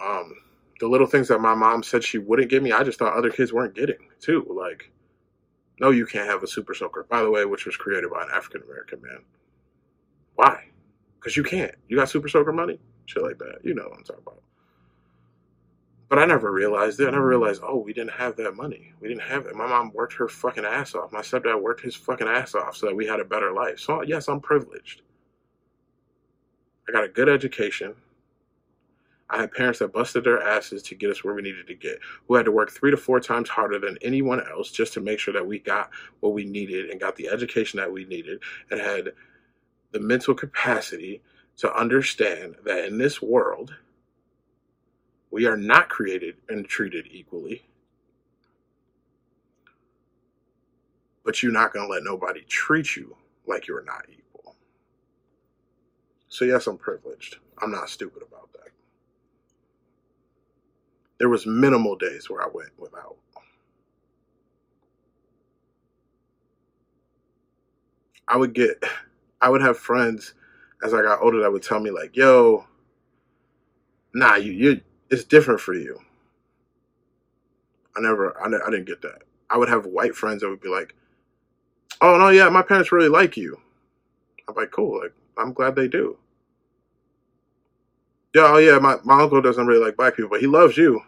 Um, 0.00 0.34
the 0.80 0.88
little 0.88 1.06
things 1.06 1.28
that 1.28 1.40
my 1.40 1.54
mom 1.54 1.82
said 1.82 2.04
she 2.04 2.18
wouldn't 2.18 2.50
give 2.50 2.62
me, 2.62 2.72
I 2.72 2.82
just 2.82 2.98
thought 2.98 3.16
other 3.16 3.30
kids 3.30 3.52
weren't 3.52 3.74
getting 3.74 4.08
too. 4.20 4.46
Like, 4.50 4.90
no, 5.80 5.90
you 5.90 6.04
can't 6.04 6.28
have 6.28 6.42
a 6.42 6.46
super 6.46 6.74
soaker. 6.74 7.06
By 7.08 7.22
the 7.22 7.30
way, 7.30 7.44
which 7.44 7.64
was 7.64 7.76
created 7.76 8.10
by 8.10 8.22
an 8.22 8.28
African 8.34 8.62
American 8.62 9.00
man. 9.02 9.20
Why? 10.34 10.64
Because 11.24 11.38
you 11.38 11.42
can't. 11.42 11.74
You 11.88 11.96
got 11.96 12.10
super 12.10 12.28
soaker 12.28 12.52
money 12.52 12.78
shit 13.06 13.22
like 13.22 13.38
that. 13.38 13.60
You 13.62 13.74
know 13.74 13.84
what 13.84 13.96
I'm 13.96 14.04
talking 14.04 14.22
about. 14.26 14.42
But 16.10 16.18
I 16.18 16.26
never 16.26 16.52
realized 16.52 17.00
it. 17.00 17.08
I 17.08 17.12
never 17.12 17.26
realized, 17.26 17.62
oh, 17.64 17.78
we 17.78 17.94
didn't 17.94 18.12
have 18.12 18.36
that 18.36 18.54
money. 18.54 18.92
We 19.00 19.08
didn't 19.08 19.22
have 19.22 19.46
it. 19.46 19.56
My 19.56 19.66
mom 19.66 19.90
worked 19.94 20.12
her 20.14 20.28
fucking 20.28 20.66
ass 20.66 20.94
off. 20.94 21.12
My 21.12 21.22
stepdad 21.22 21.60
worked 21.60 21.80
his 21.80 21.96
fucking 21.96 22.28
ass 22.28 22.54
off 22.54 22.76
so 22.76 22.86
that 22.86 22.94
we 22.94 23.06
had 23.06 23.20
a 23.20 23.24
better 23.24 23.52
life. 23.52 23.80
So, 23.80 24.02
yes, 24.02 24.28
I'm 24.28 24.40
privileged. 24.40 25.00
I 26.86 26.92
got 26.92 27.04
a 27.04 27.08
good 27.08 27.30
education. 27.30 27.94
I 29.30 29.40
had 29.40 29.52
parents 29.52 29.78
that 29.78 29.94
busted 29.94 30.24
their 30.24 30.42
asses 30.42 30.82
to 30.82 30.94
get 30.94 31.10
us 31.10 31.24
where 31.24 31.34
we 31.34 31.40
needed 31.40 31.66
to 31.66 31.74
get, 31.74 31.98
who 32.28 32.34
had 32.34 32.44
to 32.44 32.52
work 32.52 32.70
three 32.70 32.90
to 32.90 32.98
four 32.98 33.18
times 33.18 33.48
harder 33.48 33.78
than 33.78 33.96
anyone 34.02 34.42
else 34.46 34.70
just 34.70 34.92
to 34.92 35.00
make 35.00 35.18
sure 35.18 35.32
that 35.32 35.46
we 35.46 35.58
got 35.58 35.88
what 36.20 36.34
we 36.34 36.44
needed 36.44 36.90
and 36.90 37.00
got 37.00 37.16
the 37.16 37.28
education 37.28 37.78
that 37.78 37.90
we 37.90 38.04
needed 38.04 38.40
and 38.70 38.78
had 38.78 39.12
the 39.94 40.00
mental 40.00 40.34
capacity 40.34 41.22
to 41.56 41.72
understand 41.72 42.56
that 42.64 42.84
in 42.84 42.98
this 42.98 43.22
world, 43.22 43.72
we 45.30 45.46
are 45.46 45.56
not 45.56 45.88
created 45.88 46.34
and 46.48 46.68
treated 46.68 47.06
equally. 47.12 47.62
But 51.24 51.42
you're 51.42 51.52
not 51.52 51.72
going 51.72 51.86
to 51.86 51.92
let 51.92 52.02
nobody 52.02 52.42
treat 52.42 52.96
you 52.96 53.16
like 53.46 53.68
you're 53.68 53.84
not 53.84 54.04
equal. 54.10 54.56
So, 56.28 56.44
yes, 56.44 56.66
I'm 56.66 56.76
privileged. 56.76 57.36
I'm 57.62 57.70
not 57.70 57.88
stupid 57.88 58.24
about 58.26 58.52
that. 58.54 58.72
There 61.18 61.28
was 61.28 61.46
minimal 61.46 61.94
days 61.94 62.28
where 62.28 62.42
I 62.42 62.48
went 62.52 62.70
without. 62.78 63.16
I 68.26 68.36
would 68.36 68.54
get, 68.54 68.82
I 69.44 69.50
would 69.50 69.60
have 69.60 69.78
friends 69.78 70.32
as 70.82 70.94
I 70.94 71.02
got 71.02 71.20
older 71.20 71.40
that 71.40 71.52
would 71.52 71.62
tell 71.62 71.78
me 71.78 71.90
like, 71.90 72.16
"Yo, 72.16 72.66
nah, 74.14 74.36
you 74.36 74.52
you 74.52 74.80
it's 75.10 75.24
different 75.24 75.60
for 75.60 75.74
you." 75.74 76.00
I 77.94 78.00
never, 78.00 78.34
I, 78.40 78.46
I 78.46 78.70
didn't 78.70 78.86
get 78.86 79.02
that. 79.02 79.22
I 79.50 79.58
would 79.58 79.68
have 79.68 79.84
white 79.84 80.16
friends 80.16 80.40
that 80.40 80.48
would 80.48 80.62
be 80.62 80.70
like, 80.70 80.94
"Oh 82.00 82.16
no, 82.16 82.30
yeah, 82.30 82.48
my 82.48 82.62
parents 82.62 82.90
really 82.90 83.10
like 83.10 83.36
you." 83.36 83.60
I'm 84.48 84.54
like, 84.54 84.70
cool. 84.70 85.02
Like, 85.02 85.12
I'm 85.36 85.52
glad 85.52 85.76
they 85.76 85.88
do. 85.88 86.16
Yeah, 88.34 88.48
oh 88.54 88.58
yeah, 88.58 88.78
my, 88.78 88.96
my 89.04 89.20
uncle 89.20 89.42
doesn't 89.42 89.66
really 89.66 89.84
like 89.84 89.96
black 89.96 90.16
people, 90.16 90.30
but 90.30 90.40
he 90.40 90.46
loves 90.46 90.78
you. 90.78 91.02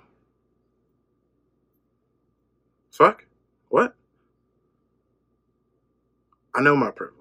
Fuck? 2.90 3.24
What? 3.70 3.94
I 6.54 6.60
know 6.60 6.76
my 6.76 6.90
privilege. 6.90 7.15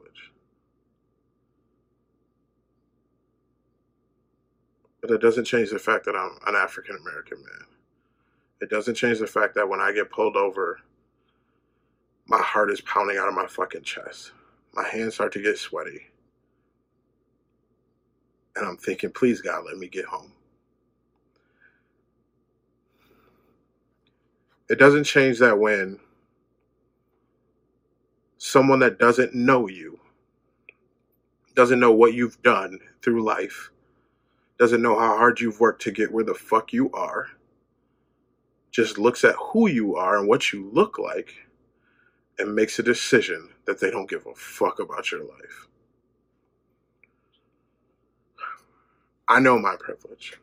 But 5.05 5.15
it 5.15 5.21
doesn't 5.21 5.45
change 5.45 5.69
the 5.69 5.79
fact 5.79 6.05
that 6.05 6.15
I'm 6.15 6.38
an 6.47 6.55
African 6.55 6.97
American 6.97 7.38
man. 7.38 7.67
It 8.62 8.71
doesn't 8.71 8.95
change 8.95 9.19
the 9.19 9.27
fact 9.27 9.53
that 9.55 9.69
when 9.69 9.79
I 9.79 9.91
get 9.91 10.09
pulled 10.09 10.35
over, 10.35 10.79
my 12.27 12.41
heart 12.41 12.71
is 12.71 12.81
pounding 12.81 13.17
out 13.17 13.27
of 13.27 13.35
my 13.35 13.45
fucking 13.45 13.83
chest. 13.83 14.31
My 14.74 14.88
hands 14.88 15.15
start 15.15 15.31
to 15.33 15.41
get 15.43 15.59
sweaty. 15.59 16.07
And 18.55 18.65
I'm 18.65 18.77
thinking, 18.77 19.12
please, 19.12 19.41
God, 19.41 19.65
let 19.65 19.77
me 19.77 19.88
get 19.88 20.05
home. 20.05 20.31
It 24.69 24.79
doesn't 24.79 25.03
change 25.03 25.38
that 25.39 25.59
when 25.59 26.00
someone 28.39 28.79
that 28.79 28.97
doesn't 28.97 29.35
know 29.35 29.67
you, 29.67 30.00
doesn't 31.53 31.79
know 31.79 31.91
what 31.91 32.15
you've 32.15 32.41
done 32.41 32.79
through 33.03 33.24
life, 33.24 33.69
doesn't 34.57 34.81
know 34.81 34.97
how 34.97 35.17
hard 35.17 35.39
you've 35.39 35.59
worked 35.59 35.81
to 35.83 35.91
get 35.91 36.12
where 36.12 36.24
the 36.24 36.33
fuck 36.33 36.74
you 36.74 36.91
are, 36.91 37.27
just 38.71 38.97
looks 38.97 39.24
at 39.24 39.35
who 39.35 39.67
you 39.69 39.95
are 39.95 40.17
and 40.17 40.27
what 40.27 40.51
you 40.51 40.69
look 40.74 41.00
like 41.00 41.33
and 42.38 42.55
makes 42.55 42.79
a 42.79 42.83
decision 42.83 43.50
that 43.65 43.79
they 43.79 43.89
don't 43.89 44.09
give 44.09 44.25
a 44.27 44.35
fuck 44.35 44.79
about 44.79 45.12
your 45.12 45.24
life. 45.24 45.67
I 49.27 49.39
know 49.39 49.57
my 49.57 49.75
privilege. 49.79 50.33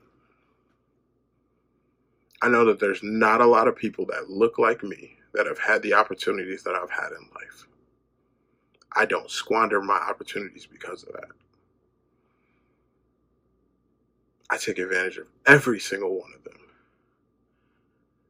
I 2.43 2.49
know 2.49 2.65
that 2.65 2.81
there's 2.81 3.03
not 3.03 3.41
a 3.41 3.47
lot 3.47 3.69
of 3.69 3.77
people 3.77 4.05
that 4.07 4.29
look 4.31 4.59
like 4.59 4.83
me 4.83 5.19
that 5.35 5.47
have 5.47 5.59
had 5.59 5.83
the 5.83 5.95
opportunities 5.95 6.63
that 6.65 6.75
I've 6.75 6.91
had 6.91 7.13
in 7.13 7.29
life. 7.35 7.69
I 8.95 9.07
don't 9.07 9.31
squander 9.31 9.81
my 9.81 9.97
opportunities 9.97 10.67
because 10.67 11.05
of 11.05 11.13
that. 11.13 11.31
I 14.53 14.59
take 14.59 14.79
advantage 14.79 15.17
of 15.17 15.29
every 15.47 15.81
single 15.81 16.11
one 16.21 16.31
of 16.37 16.45
them. 16.45 16.53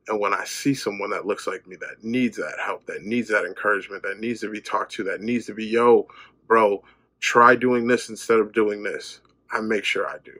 And 0.07 0.21
when 0.21 0.33
I 0.33 0.45
see 0.45 0.73
someone 0.73 1.11
that 1.11 1.27
looks 1.27 1.49
like 1.49 1.67
me 1.67 1.75
that 1.77 2.05
needs 2.05 2.37
that 2.37 2.55
help, 2.65 2.87
that 2.87 3.03
needs 3.03 3.29
that 3.31 3.45
encouragement, 3.45 4.05
that 4.05 4.21
needs 4.21 4.41
to 4.43 4.49
be 4.49 4.61
talked 4.61 4.93
to, 4.93 5.03
that 5.03 5.21
needs 5.21 5.47
to 5.47 5.55
be, 5.55 5.67
yo, 5.67 6.07
bro, 6.47 6.85
try 7.19 7.57
doing 7.57 7.89
this 7.89 8.09
instead 8.09 8.39
of 8.39 8.53
doing 8.53 8.85
this, 8.85 9.21
I 9.51 9.61
make 9.63 9.83
sure 9.83 10.07
I 10.07 10.19
do. 10.25 10.39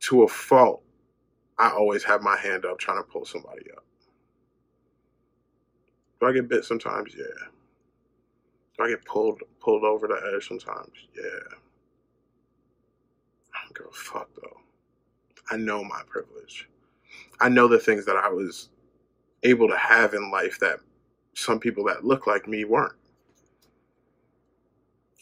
To 0.00 0.22
a 0.22 0.28
fault, 0.28 0.82
I 1.58 1.68
always 1.72 2.04
have 2.04 2.22
my 2.22 2.38
hand 2.38 2.64
up 2.64 2.78
trying 2.78 3.02
to 3.02 3.02
pull 3.02 3.26
somebody 3.26 3.70
up. 3.76 3.84
Do 6.20 6.26
I 6.26 6.32
get 6.32 6.48
bit 6.48 6.64
sometimes? 6.64 7.14
Yeah. 7.14 7.48
I 8.80 8.88
get 8.88 9.04
pulled 9.04 9.40
pulled 9.60 9.84
over 9.84 10.08
the 10.08 10.20
edge 10.34 10.48
sometimes? 10.48 10.92
Yeah. 11.16 11.56
I 13.54 13.62
don't 13.64 13.76
give 13.76 13.86
a 13.86 13.94
fuck 13.94 14.28
though. 14.40 14.60
I 15.50 15.56
know 15.56 15.84
my 15.84 16.02
privilege. 16.08 16.68
I 17.40 17.48
know 17.48 17.68
the 17.68 17.78
things 17.78 18.04
that 18.06 18.16
I 18.16 18.28
was 18.28 18.70
able 19.42 19.68
to 19.68 19.76
have 19.76 20.14
in 20.14 20.30
life 20.30 20.58
that 20.60 20.80
some 21.34 21.58
people 21.58 21.84
that 21.84 22.04
look 22.04 22.26
like 22.26 22.48
me 22.48 22.64
weren't. 22.64 22.94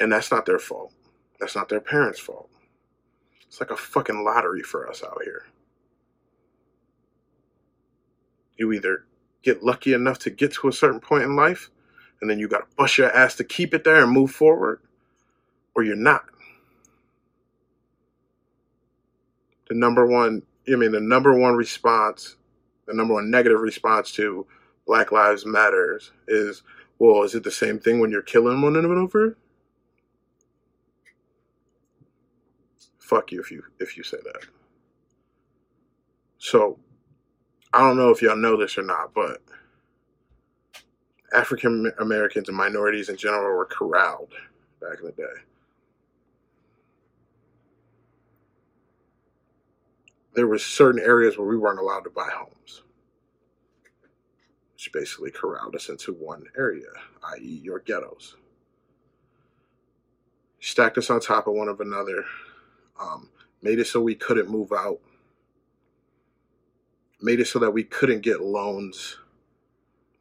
And 0.00 0.12
that's 0.12 0.30
not 0.30 0.46
their 0.46 0.58
fault. 0.58 0.92
That's 1.40 1.56
not 1.56 1.68
their 1.68 1.80
parents' 1.80 2.20
fault. 2.20 2.50
It's 3.46 3.60
like 3.60 3.70
a 3.70 3.76
fucking 3.76 4.24
lottery 4.24 4.62
for 4.62 4.88
us 4.88 5.02
out 5.02 5.20
here. 5.24 5.44
You 8.56 8.72
either 8.72 9.06
get 9.42 9.62
lucky 9.62 9.92
enough 9.92 10.18
to 10.20 10.30
get 10.30 10.52
to 10.54 10.68
a 10.68 10.72
certain 10.72 11.00
point 11.00 11.24
in 11.24 11.36
life, 11.36 11.70
and 12.22 12.30
then 12.30 12.38
you 12.38 12.48
got 12.48 12.60
to 12.60 12.76
bust 12.76 12.96
your 12.96 13.14
ass 13.14 13.34
to 13.34 13.44
keep 13.44 13.74
it 13.74 13.84
there 13.84 14.02
and 14.02 14.10
move 14.10 14.30
forward, 14.30 14.80
or 15.74 15.82
you're 15.82 15.96
not. 15.96 16.24
The 19.68 19.74
number 19.74 20.06
one, 20.06 20.42
I 20.72 20.76
mean, 20.76 20.92
the 20.92 21.00
number 21.00 21.34
one 21.34 21.54
response, 21.56 22.36
the 22.86 22.94
number 22.94 23.14
one 23.14 23.30
negative 23.30 23.60
response 23.60 24.12
to 24.12 24.46
Black 24.86 25.10
Lives 25.10 25.44
Matters 25.44 26.12
is, 26.28 26.62
well, 26.98 27.24
is 27.24 27.34
it 27.34 27.42
the 27.42 27.50
same 27.50 27.80
thing 27.80 27.98
when 27.98 28.12
you're 28.12 28.22
killing 28.22 28.62
one 28.62 28.76
another? 28.76 29.36
Fuck 32.98 33.32
you 33.32 33.40
if 33.40 33.50
you 33.50 33.64
if 33.80 33.96
you 33.96 34.04
say 34.04 34.18
that. 34.24 34.44
So 36.38 36.78
I 37.72 37.80
don't 37.80 37.96
know 37.96 38.10
if 38.10 38.22
y'all 38.22 38.36
know 38.36 38.56
this 38.56 38.78
or 38.78 38.82
not, 38.82 39.12
but 39.12 39.42
African 41.34 41.90
Americans 41.98 42.48
and 42.48 42.56
minorities 42.56 43.08
in 43.08 43.16
general 43.16 43.56
were 43.56 43.66
corralled 43.66 44.32
back 44.80 44.98
in 45.00 45.06
the 45.06 45.12
day. 45.12 45.40
There 50.34 50.46
were 50.46 50.58
certain 50.58 51.00
areas 51.00 51.36
where 51.36 51.46
we 51.46 51.56
weren't 51.58 51.78
allowed 51.80 52.04
to 52.04 52.10
buy 52.10 52.28
homes, 52.34 52.82
which 54.74 54.90
basically 54.92 55.30
corralled 55.30 55.74
us 55.74 55.88
into 55.88 56.12
one 56.12 56.44
area, 56.56 56.86
i.e., 57.34 57.60
your 57.62 57.80
ghettos. 57.80 58.36
Stacked 60.60 60.98
us 60.98 61.10
on 61.10 61.20
top 61.20 61.46
of 61.46 61.54
one 61.54 61.68
of 61.68 61.80
another, 61.80 62.24
um, 63.00 63.28
made 63.62 63.78
it 63.78 63.86
so 63.86 64.00
we 64.00 64.14
couldn't 64.14 64.48
move 64.48 64.72
out 64.72 65.00
made 67.22 67.40
it 67.40 67.46
so 67.46 67.58
that 67.60 67.70
we 67.70 67.84
couldn't 67.84 68.20
get 68.20 68.40
loans 68.40 69.18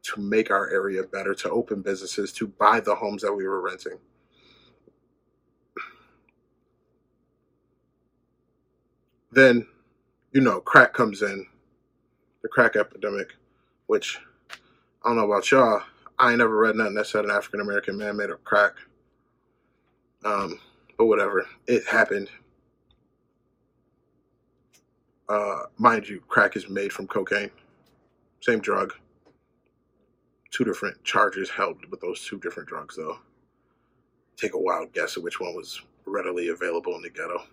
to 0.04 0.20
make 0.20 0.50
our 0.50 0.70
area 0.70 1.04
better, 1.04 1.34
to 1.36 1.50
open 1.50 1.82
businesses, 1.82 2.32
to 2.34 2.48
buy 2.48 2.80
the 2.80 2.96
homes 2.96 3.22
that 3.22 3.34
we 3.34 3.48
were 3.48 3.62
renting. 3.62 4.00
Then, 9.32 9.66
you 10.34 10.42
know, 10.42 10.60
crack 10.60 10.94
comes 10.94 11.22
in, 11.22 11.46
the 12.42 12.50
crack 12.50 12.76
epidemic, 12.76 13.34
which 13.88 14.20
I 15.04 15.10
don't 15.10 15.18
know 15.18 15.26
about 15.32 15.50
y'all. 15.52 15.84
I 16.20 16.30
ain't 16.30 16.40
never 16.40 16.58
read 16.58 16.76
nothing 16.76 16.96
that 16.96 17.08
said 17.08 17.26
an 17.26 17.32
African 17.32 17.62
American 17.62 17.98
man 17.98 18.18
made 18.18 18.30
of 18.30 18.44
crack. 18.44 18.74
Um, 20.26 20.60
but 20.98 21.06
whatever, 21.06 21.48
it 21.68 21.86
happened. 21.88 22.30
Uh, 25.30 25.64
mind 25.78 26.08
you, 26.10 26.22
crack 26.28 26.56
is 26.56 26.70
made 26.70 26.92
from 26.92 27.08
cocaine, 27.08 27.50
same 28.42 28.60
drug. 28.60 28.94
Two 30.52 30.66
different 30.66 31.04
charges 31.04 31.50
helped, 31.50 31.90
with 31.90 32.02
those 32.02 32.26
two 32.26 32.40
different 32.40 32.70
drugs, 32.70 32.98
though. 32.98 33.20
Take 34.38 34.54
a 34.54 34.60
wild 34.60 34.94
guess 34.94 35.18
at 35.18 35.24
which 35.24 35.40
one 35.40 35.56
was 35.56 35.82
readily 36.06 36.50
available 36.50 36.96
in 36.96 37.02
the 37.02 37.10
ghetto. 37.10 37.44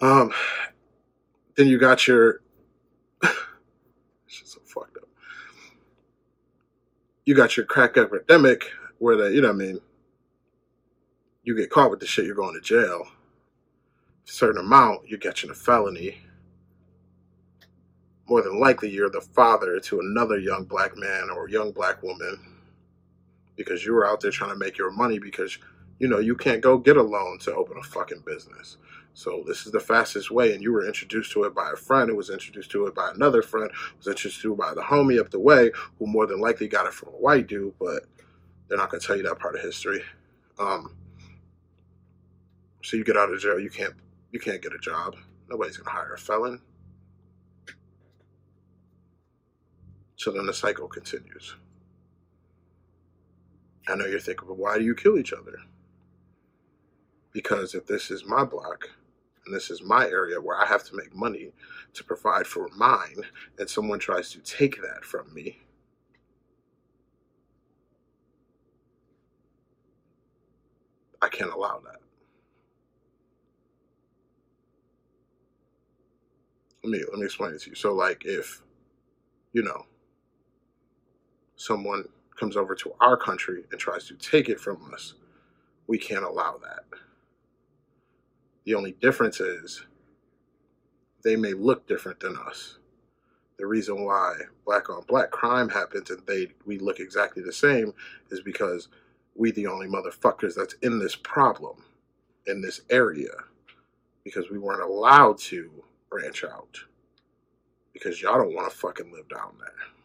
Um, 0.00 0.32
then 1.56 1.68
you 1.68 1.78
got 1.78 2.06
your. 2.06 2.40
so 4.26 4.60
fucked 4.64 4.96
up. 4.98 5.08
You 7.24 7.34
got 7.34 7.56
your 7.56 7.66
crack 7.66 7.96
epidemic, 7.96 8.70
where 8.98 9.16
the 9.16 9.32
you 9.32 9.40
know 9.40 9.48
what 9.48 9.54
I 9.54 9.58
mean. 9.58 9.80
You 11.44 11.54
get 11.56 11.70
caught 11.70 11.90
with 11.90 12.00
the 12.00 12.06
shit, 12.06 12.24
you're 12.24 12.34
going 12.34 12.54
to 12.54 12.60
jail 12.60 13.06
A 14.26 14.30
certain 14.30 14.60
amount, 14.60 15.08
you're 15.08 15.18
catching 15.18 15.50
a 15.50 15.54
felony. 15.54 16.18
More 18.26 18.42
than 18.42 18.58
likely, 18.58 18.90
you're 18.90 19.10
the 19.10 19.20
father 19.20 19.78
to 19.80 20.00
another 20.00 20.38
young 20.38 20.64
black 20.64 20.96
man 20.96 21.28
or 21.30 21.48
young 21.48 21.72
black 21.72 22.02
woman 22.02 22.38
because 23.56 23.84
you 23.84 23.92
were 23.92 24.06
out 24.06 24.20
there 24.20 24.30
trying 24.30 24.50
to 24.50 24.56
make 24.56 24.78
your 24.78 24.90
money 24.90 25.18
because 25.18 25.58
you 25.98 26.08
know 26.08 26.18
you 26.18 26.34
can't 26.34 26.60
go 26.60 26.78
get 26.78 26.96
a 26.96 27.02
loan 27.02 27.38
to 27.40 27.54
open 27.54 27.76
a 27.78 27.82
fucking 27.82 28.22
business. 28.26 28.78
So 29.12 29.44
this 29.46 29.64
is 29.64 29.72
the 29.72 29.78
fastest 29.80 30.30
way, 30.30 30.54
and 30.54 30.62
you 30.62 30.72
were 30.72 30.86
introduced 30.86 31.32
to 31.32 31.44
it 31.44 31.54
by 31.54 31.70
a 31.72 31.76
friend 31.76 32.10
who 32.10 32.16
was 32.16 32.30
introduced 32.30 32.70
to 32.72 32.86
it 32.86 32.94
by 32.94 33.10
another 33.14 33.42
friend 33.42 33.70
was 33.96 34.08
introduced 34.08 34.42
to 34.42 34.52
it 34.52 34.58
by 34.58 34.74
the 34.74 34.80
homie 34.80 35.20
up 35.20 35.30
the 35.30 35.38
way 35.38 35.70
who 35.98 36.06
more 36.06 36.26
than 36.26 36.40
likely 36.40 36.66
got 36.66 36.86
it 36.86 36.94
from 36.94 37.10
a 37.10 37.16
white 37.16 37.46
dude, 37.46 37.74
but 37.78 38.04
they're 38.68 38.78
not 38.78 38.90
gonna 38.90 39.00
tell 39.00 39.16
you 39.16 39.22
that 39.22 39.38
part 39.38 39.54
of 39.54 39.60
history. 39.60 40.02
Um, 40.58 40.96
so 42.82 42.96
you 42.96 43.04
get 43.04 43.16
out 43.16 43.32
of 43.32 43.40
jail, 43.40 43.60
you 43.60 43.70
can't 43.70 43.94
you 44.34 44.40
can't 44.40 44.60
get 44.60 44.74
a 44.74 44.78
job. 44.78 45.16
Nobody's 45.48 45.76
going 45.76 45.84
to 45.84 45.92
hire 45.92 46.14
a 46.14 46.18
felon. 46.18 46.60
So 50.24 50.30
then 50.30 50.46
the 50.46 50.54
cycle 50.54 50.88
continues. 50.88 51.54
I 53.86 53.94
know 53.94 54.06
you're 54.06 54.18
thinking, 54.18 54.48
but 54.48 54.56
why 54.56 54.78
do 54.78 54.82
you 54.82 54.94
kill 54.94 55.18
each 55.18 55.34
other? 55.34 55.58
Because 57.34 57.74
if 57.74 57.86
this 57.86 58.10
is 58.10 58.24
my 58.24 58.42
block 58.42 58.88
and 59.44 59.54
this 59.54 59.68
is 59.68 59.82
my 59.82 60.06
area 60.08 60.40
where 60.40 60.58
I 60.58 60.64
have 60.64 60.82
to 60.84 60.96
make 60.96 61.14
money 61.14 61.52
to 61.92 62.04
provide 62.04 62.46
for 62.46 62.70
mine, 62.74 63.20
and 63.58 63.68
someone 63.68 63.98
tries 63.98 64.30
to 64.30 64.38
take 64.38 64.80
that 64.80 65.04
from 65.04 65.26
me, 65.34 65.58
I 71.20 71.28
can't 71.28 71.52
allow 71.52 71.82
that. 71.84 72.00
Let 76.82 76.90
me 76.92 77.04
let 77.10 77.18
me 77.18 77.26
explain 77.26 77.52
it 77.52 77.60
to 77.60 77.68
you. 77.68 77.76
So 77.76 77.92
like 77.92 78.22
if 78.24 78.62
you 79.52 79.62
know 79.62 79.84
someone 81.56 82.04
comes 82.38 82.56
over 82.56 82.74
to 82.74 82.94
our 83.00 83.16
country 83.16 83.64
and 83.70 83.80
tries 83.80 84.06
to 84.08 84.14
take 84.14 84.48
it 84.48 84.60
from 84.60 84.92
us, 84.92 85.14
we 85.86 85.98
can't 85.98 86.24
allow 86.24 86.58
that. 86.62 86.84
The 88.64 88.74
only 88.74 88.92
difference 88.92 89.40
is 89.40 89.84
they 91.22 91.36
may 91.36 91.52
look 91.54 91.86
different 91.86 92.20
than 92.20 92.36
us. 92.36 92.78
The 93.58 93.66
reason 93.66 94.04
why 94.04 94.34
black 94.66 94.90
on 94.90 95.02
black 95.06 95.30
crime 95.30 95.68
happens 95.68 96.10
and 96.10 96.26
they 96.26 96.48
we 96.66 96.78
look 96.78 97.00
exactly 97.00 97.42
the 97.42 97.52
same 97.52 97.94
is 98.30 98.40
because 98.40 98.88
we 99.36 99.52
the 99.52 99.66
only 99.66 99.86
motherfuckers 99.86 100.54
that's 100.56 100.74
in 100.82 100.98
this 100.98 101.16
problem 101.16 101.84
in 102.46 102.60
this 102.60 102.80
area 102.90 103.32
because 104.24 104.50
we 104.50 104.58
weren't 104.58 104.82
allowed 104.82 105.38
to 105.38 105.70
branch 106.10 106.44
out 106.44 106.80
because 107.92 108.20
y'all 108.20 108.38
don't 108.38 108.54
want 108.54 108.70
to 108.70 108.76
fucking 108.76 109.12
live 109.12 109.28
down 109.28 109.54
there. 109.60 110.03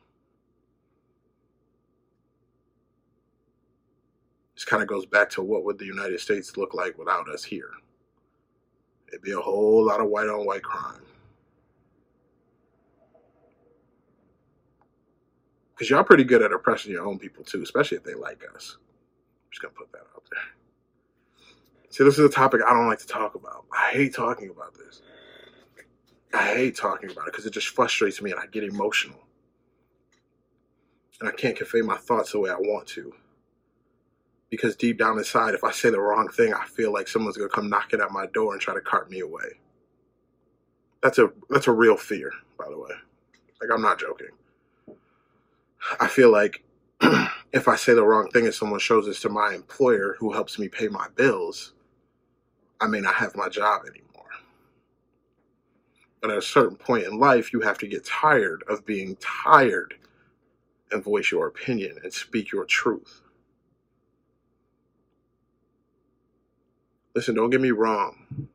Kind 4.70 4.84
of 4.84 4.88
goes 4.88 5.06
back 5.06 5.30
to 5.32 5.42
what 5.42 5.66
would 5.66 5.80
the 5.80 5.86
United 5.86 6.20
States 6.20 6.56
look 6.56 6.76
like 6.76 6.98
without 6.98 7.28
us 7.28 7.44
here? 7.44 7.72
It'd 9.08 9.24
be 9.24 9.32
a 9.32 9.40
whole 9.40 9.84
lot 9.84 10.00
of 10.00 10.08
white 10.08 10.30
on 10.30 10.46
white 10.46 10.62
crime. 10.62 11.02
Because 15.74 15.90
y'all 15.90 16.04
pretty 16.04 16.24
good 16.24 16.44
at 16.44 16.52
oppressing 16.52 16.92
your 16.92 17.08
own 17.08 17.18
people 17.18 17.44
too, 17.44 17.64
especially 17.64 17.98
if 17.98 18.04
they 18.04 18.14
like 18.14 18.44
us. 18.54 18.78
I'm 18.80 19.52
just 19.52 19.62
gonna 19.62 19.74
put 19.74 19.92
that 19.94 20.06
out 20.16 20.24
there. 20.30 21.48
See, 21.90 22.04
this 22.04 22.20
is 22.20 22.26
a 22.26 22.30
topic 22.30 22.62
I 22.66 22.72
don't 22.72 22.88
like 22.88 23.00
to 23.00 23.08
talk 23.08 23.34
about. 23.34 23.66
I 23.72 23.90
hate 23.92 24.14
talking 24.14 24.52
about 24.52 24.76
this. 24.78 25.02
I 26.32 26.54
hate 26.54 26.76
talking 26.76 27.10
about 27.10 27.28
it 27.28 27.32
because 27.32 27.48
it 27.48 27.54
just 27.54 27.70
frustrates 27.70 28.22
me 28.22 28.32
and 28.32 28.40
I 28.40 28.46
get 28.46 28.64
emotional. 28.64 29.20
And 31.20 31.28
I 31.28 31.32
can't 31.32 31.58
convey 31.58 31.82
my 31.82 31.98
thoughts 31.98 32.34
the 32.34 32.40
way 32.40 32.52
I 32.52 32.56
want 32.56 32.86
to. 32.90 33.14
Because 34.50 34.76
deep 34.76 34.98
down 34.98 35.18
inside, 35.18 35.54
if 35.54 35.64
I 35.64 35.72
say 35.72 35.90
the 35.90 36.00
wrong 36.00 36.28
thing, 36.30 36.54
I 36.54 36.66
feel 36.66 36.92
like 36.92 37.08
someone's 37.08 37.38
gonna 37.38 37.50
come 37.50 37.70
knocking 37.70 38.02
at 38.02 38.12
my 38.12 38.26
door 38.28 38.54
and 38.54 38.62
try 38.62 38.74
to 38.74 38.82
cart 38.82 39.10
me 39.12 39.20
away. 39.20 39.60
That's 41.04 41.20
a 41.20 41.32
that's 41.50 41.68
a 41.68 41.72
real 41.72 41.98
fear, 41.98 42.32
by 42.58 42.66
the 42.70 42.78
way. 42.78 42.92
Like 43.62 43.70
I'm 43.74 43.82
not 43.82 44.00
joking. 44.00 44.30
I 46.00 46.08
feel 46.08 46.32
like 46.32 46.64
if 47.54 47.68
I 47.68 47.76
say 47.76 47.94
the 47.94 48.06
wrong 48.06 48.30
thing 48.32 48.46
and 48.46 48.54
someone 48.54 48.80
shows 48.80 49.06
this 49.06 49.22
to 49.22 49.30
my 49.30 49.54
employer 49.54 50.16
who 50.20 50.34
helps 50.34 50.60
me 50.60 50.68
pay 50.68 50.88
my 50.88 51.08
bills, 51.16 51.74
I 52.82 52.88
may 52.88 53.00
not 53.02 53.16
have 53.16 53.36
my 53.36 53.50
job 53.50 53.84
anymore. 53.84 54.28
But 56.22 56.32
at 56.32 56.38
a 56.38 56.42
certain 56.42 56.76
point 56.78 57.06
in 57.06 57.20
life, 57.20 57.54
you 57.54 57.62
have 57.62 57.78
to 57.80 57.88
get 57.88 58.06
tired 58.06 58.64
of 58.70 58.86
being 58.86 59.18
tired 59.18 59.96
and 60.92 61.04
voice 61.04 61.32
your 61.32 61.48
opinion 61.48 61.98
and 62.04 62.14
speak 62.14 62.52
your 62.52 62.66
truth. 62.66 63.22
Listen, 67.20 67.36
don't 67.36 67.50
get 67.50 67.60
me 67.60 67.72
wrong. 67.72 68.48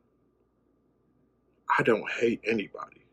I 1.78 1.82
don't 1.82 2.10
hate 2.10 2.40
anybody. 2.46 3.04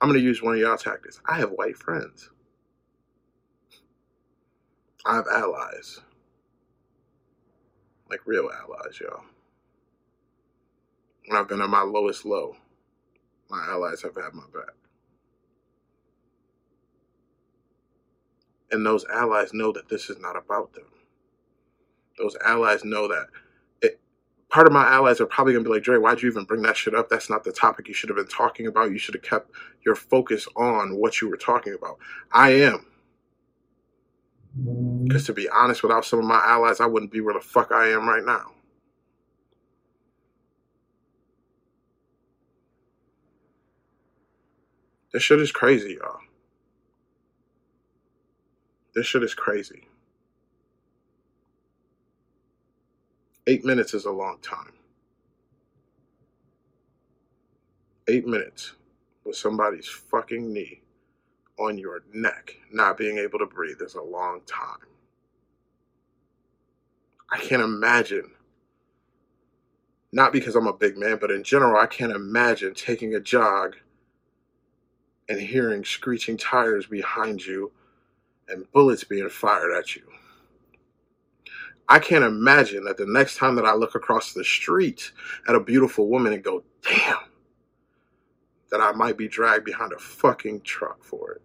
I'm 0.00 0.08
going 0.08 0.18
to 0.18 0.26
use 0.26 0.42
one 0.42 0.54
of 0.54 0.60
y'all 0.60 0.76
tactics. 0.76 1.20
I 1.26 1.38
have 1.38 1.52
white 1.52 1.76
friends. 1.76 2.30
I 5.04 5.14
have 5.14 5.26
allies. 5.32 6.00
Like 8.10 8.26
real 8.26 8.50
allies, 8.50 8.98
y'all. 9.00 9.22
When 11.28 11.38
I've 11.38 11.46
been 11.46 11.62
at 11.62 11.70
my 11.70 11.82
lowest 11.82 12.24
low, 12.24 12.56
my 13.48 13.64
allies 13.64 14.02
have 14.02 14.16
had 14.16 14.34
my 14.34 14.42
back. 14.52 14.74
And 18.72 18.84
those 18.84 19.04
allies 19.04 19.54
know 19.54 19.70
that 19.70 19.88
this 19.88 20.10
is 20.10 20.18
not 20.18 20.36
about 20.36 20.72
them. 20.72 20.95
Those 22.18 22.36
allies 22.44 22.84
know 22.84 23.08
that 23.08 23.26
it, 23.82 24.00
part 24.48 24.66
of 24.66 24.72
my 24.72 24.86
allies 24.86 25.20
are 25.20 25.26
probably 25.26 25.54
going 25.54 25.64
to 25.64 25.70
be 25.70 25.74
like, 25.74 25.84
Dre, 25.84 25.98
why'd 25.98 26.22
you 26.22 26.30
even 26.30 26.44
bring 26.44 26.62
that 26.62 26.76
shit 26.76 26.94
up? 26.94 27.08
That's 27.08 27.30
not 27.30 27.44
the 27.44 27.52
topic 27.52 27.88
you 27.88 27.94
should 27.94 28.10
have 28.10 28.16
been 28.16 28.28
talking 28.28 28.66
about. 28.66 28.90
You 28.92 28.98
should 28.98 29.14
have 29.14 29.22
kept 29.22 29.50
your 29.84 29.96
focus 29.96 30.48
on 30.56 30.96
what 30.96 31.20
you 31.20 31.28
were 31.30 31.36
talking 31.36 31.74
about. 31.74 31.98
I 32.32 32.50
am. 32.50 32.86
Because 35.04 35.26
to 35.26 35.34
be 35.34 35.48
honest, 35.48 35.82
without 35.82 36.04
some 36.04 36.20
of 36.20 36.24
my 36.24 36.40
allies, 36.44 36.80
I 36.80 36.86
wouldn't 36.86 37.12
be 37.12 37.20
where 37.20 37.34
the 37.34 37.40
fuck 37.40 37.72
I 37.72 37.88
am 37.88 38.08
right 38.08 38.24
now. 38.24 38.52
This 45.12 45.22
shit 45.22 45.40
is 45.40 45.52
crazy, 45.52 45.98
y'all. 46.00 46.20
This 48.94 49.06
shit 49.06 49.22
is 49.22 49.34
crazy. 49.34 49.85
Eight 53.46 53.64
minutes 53.64 53.94
is 53.94 54.06
a 54.06 54.10
long 54.10 54.38
time. 54.42 54.72
Eight 58.08 58.26
minutes 58.26 58.72
with 59.24 59.36
somebody's 59.36 59.88
fucking 59.88 60.52
knee 60.52 60.82
on 61.58 61.78
your 61.78 62.02
neck, 62.12 62.56
not 62.72 62.96
being 62.98 63.18
able 63.18 63.38
to 63.38 63.46
breathe, 63.46 63.80
is 63.80 63.94
a 63.94 64.02
long 64.02 64.40
time. 64.46 64.88
I 67.32 67.38
can't 67.38 67.62
imagine, 67.62 68.30
not 70.12 70.32
because 70.32 70.56
I'm 70.56 70.66
a 70.66 70.72
big 70.72 70.98
man, 70.98 71.18
but 71.20 71.30
in 71.30 71.44
general, 71.44 71.80
I 71.80 71.86
can't 71.86 72.12
imagine 72.12 72.74
taking 72.74 73.14
a 73.14 73.20
jog 73.20 73.76
and 75.28 75.40
hearing 75.40 75.84
screeching 75.84 76.36
tires 76.36 76.86
behind 76.86 77.44
you 77.44 77.72
and 78.48 78.70
bullets 78.72 79.04
being 79.04 79.28
fired 79.28 79.72
at 79.72 79.96
you. 79.96 80.02
I 81.88 81.98
can't 82.00 82.24
imagine 82.24 82.84
that 82.84 82.96
the 82.96 83.06
next 83.06 83.36
time 83.36 83.54
that 83.56 83.64
I 83.64 83.74
look 83.74 83.94
across 83.94 84.32
the 84.32 84.44
street 84.44 85.12
at 85.48 85.54
a 85.54 85.60
beautiful 85.60 86.08
woman 86.08 86.32
and 86.32 86.42
go, 86.42 86.64
damn, 86.82 87.18
that 88.70 88.80
I 88.80 88.92
might 88.92 89.16
be 89.16 89.28
dragged 89.28 89.64
behind 89.64 89.92
a 89.92 89.98
fucking 89.98 90.62
truck 90.62 91.04
for 91.04 91.32
it. 91.32 91.42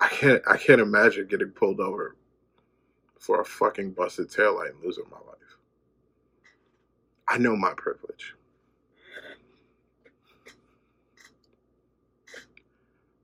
I 0.00 0.08
can't 0.08 0.42
I 0.46 0.56
can't 0.56 0.80
imagine 0.80 1.26
getting 1.26 1.50
pulled 1.50 1.80
over 1.80 2.16
for 3.18 3.40
a 3.40 3.44
fucking 3.44 3.92
busted 3.92 4.28
taillight 4.28 4.70
and 4.70 4.84
losing 4.84 5.04
my 5.10 5.18
life. 5.18 5.56
I 7.28 7.38
know 7.38 7.56
my 7.56 7.74
privilege. 7.76 8.34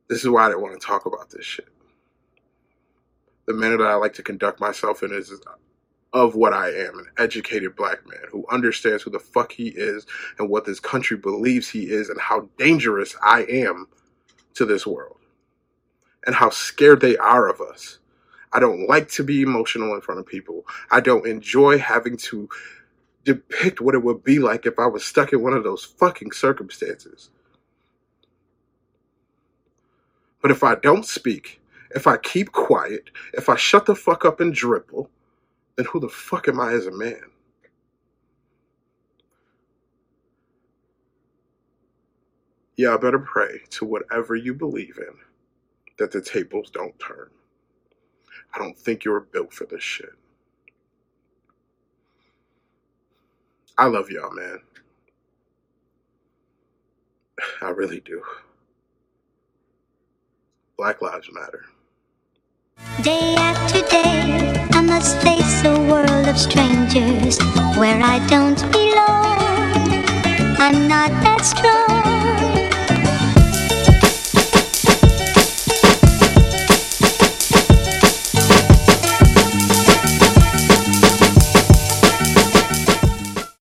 This 0.08 0.22
is 0.22 0.28
why 0.28 0.44
I 0.44 0.48
didn't 0.48 0.62
want 0.62 0.80
to 0.80 0.86
talk 0.86 1.06
about 1.06 1.30
this 1.30 1.44
shit. 1.44 1.68
The 3.46 3.54
manner 3.54 3.78
that 3.78 3.86
I 3.86 3.94
like 3.94 4.14
to 4.14 4.22
conduct 4.22 4.60
myself 4.60 5.02
in 5.02 5.12
is 5.12 5.32
of 6.12 6.34
what 6.34 6.52
I 6.52 6.68
am 6.70 6.98
an 6.98 7.06
educated 7.18 7.74
black 7.74 8.06
man 8.06 8.22
who 8.30 8.46
understands 8.50 9.02
who 9.02 9.10
the 9.10 9.18
fuck 9.18 9.52
he 9.52 9.68
is 9.68 10.06
and 10.38 10.48
what 10.48 10.64
this 10.64 10.80
country 10.80 11.16
believes 11.16 11.68
he 11.68 11.90
is 11.90 12.08
and 12.08 12.20
how 12.20 12.48
dangerous 12.58 13.16
I 13.22 13.44
am 13.48 13.88
to 14.54 14.64
this 14.64 14.86
world 14.86 15.18
and 16.26 16.34
how 16.34 16.50
scared 16.50 17.00
they 17.00 17.16
are 17.16 17.48
of 17.48 17.60
us. 17.60 17.98
I 18.52 18.60
don't 18.60 18.88
like 18.88 19.10
to 19.12 19.24
be 19.24 19.42
emotional 19.42 19.94
in 19.94 20.00
front 20.00 20.20
of 20.20 20.26
people. 20.26 20.64
I 20.90 21.00
don't 21.00 21.26
enjoy 21.26 21.78
having 21.78 22.16
to 22.18 22.48
depict 23.24 23.80
what 23.80 23.96
it 23.96 24.04
would 24.04 24.22
be 24.22 24.38
like 24.38 24.66
if 24.66 24.78
I 24.78 24.86
was 24.86 25.04
stuck 25.04 25.32
in 25.32 25.42
one 25.42 25.54
of 25.54 25.64
those 25.64 25.84
fucking 25.84 26.32
circumstances. 26.32 27.30
But 30.44 30.52
if 30.52 30.62
I 30.62 30.74
don't 30.76 31.06
speak, 31.06 31.62
if 31.92 32.06
I 32.06 32.18
keep 32.18 32.52
quiet, 32.52 33.10
if 33.32 33.48
I 33.48 33.56
shut 33.56 33.86
the 33.86 33.96
fuck 33.96 34.26
up 34.26 34.40
and 34.40 34.54
dribble, 34.54 35.10
then 35.76 35.86
who 35.86 36.00
the 36.00 36.10
fuck 36.10 36.48
am 36.48 36.60
I 36.60 36.74
as 36.74 36.86
a 36.86 36.92
man? 36.92 37.22
Yeah, 42.76 42.94
I 42.94 42.98
better 42.98 43.20
pray 43.20 43.60
to 43.70 43.86
whatever 43.86 44.36
you 44.36 44.54
believe 44.54 44.98
in 44.98 45.14
that 45.98 46.12
the 46.12 46.20
tables 46.20 46.70
don't 46.70 46.98
turn. 47.00 47.30
I 48.54 48.58
don't 48.58 48.78
think 48.78 49.04
you're 49.04 49.20
built 49.20 49.54
for 49.54 49.66
this 49.66 49.82
shit. 49.82 50.14
I 53.78 53.86
love 53.86 54.10
y'all, 54.10 54.32
man. 54.34 54.60
I 57.62 57.70
really 57.70 58.00
do. 58.00 58.22
Black 60.76 61.00
Lives 61.00 61.30
Matter. 61.32 61.64
Day 63.02 63.36
after 63.36 63.80
day, 63.88 64.66
I 64.72 64.82
must 64.82 65.16
face 65.18 65.64
a 65.64 65.78
world 65.88 66.26
of 66.26 66.36
strangers 66.36 67.38
where 67.78 68.00
I 68.02 68.18
don't 68.28 68.60
belong. 68.72 69.38
I'm 70.58 70.88
not 70.88 71.10
that 71.22 71.42
strong. 71.44 71.83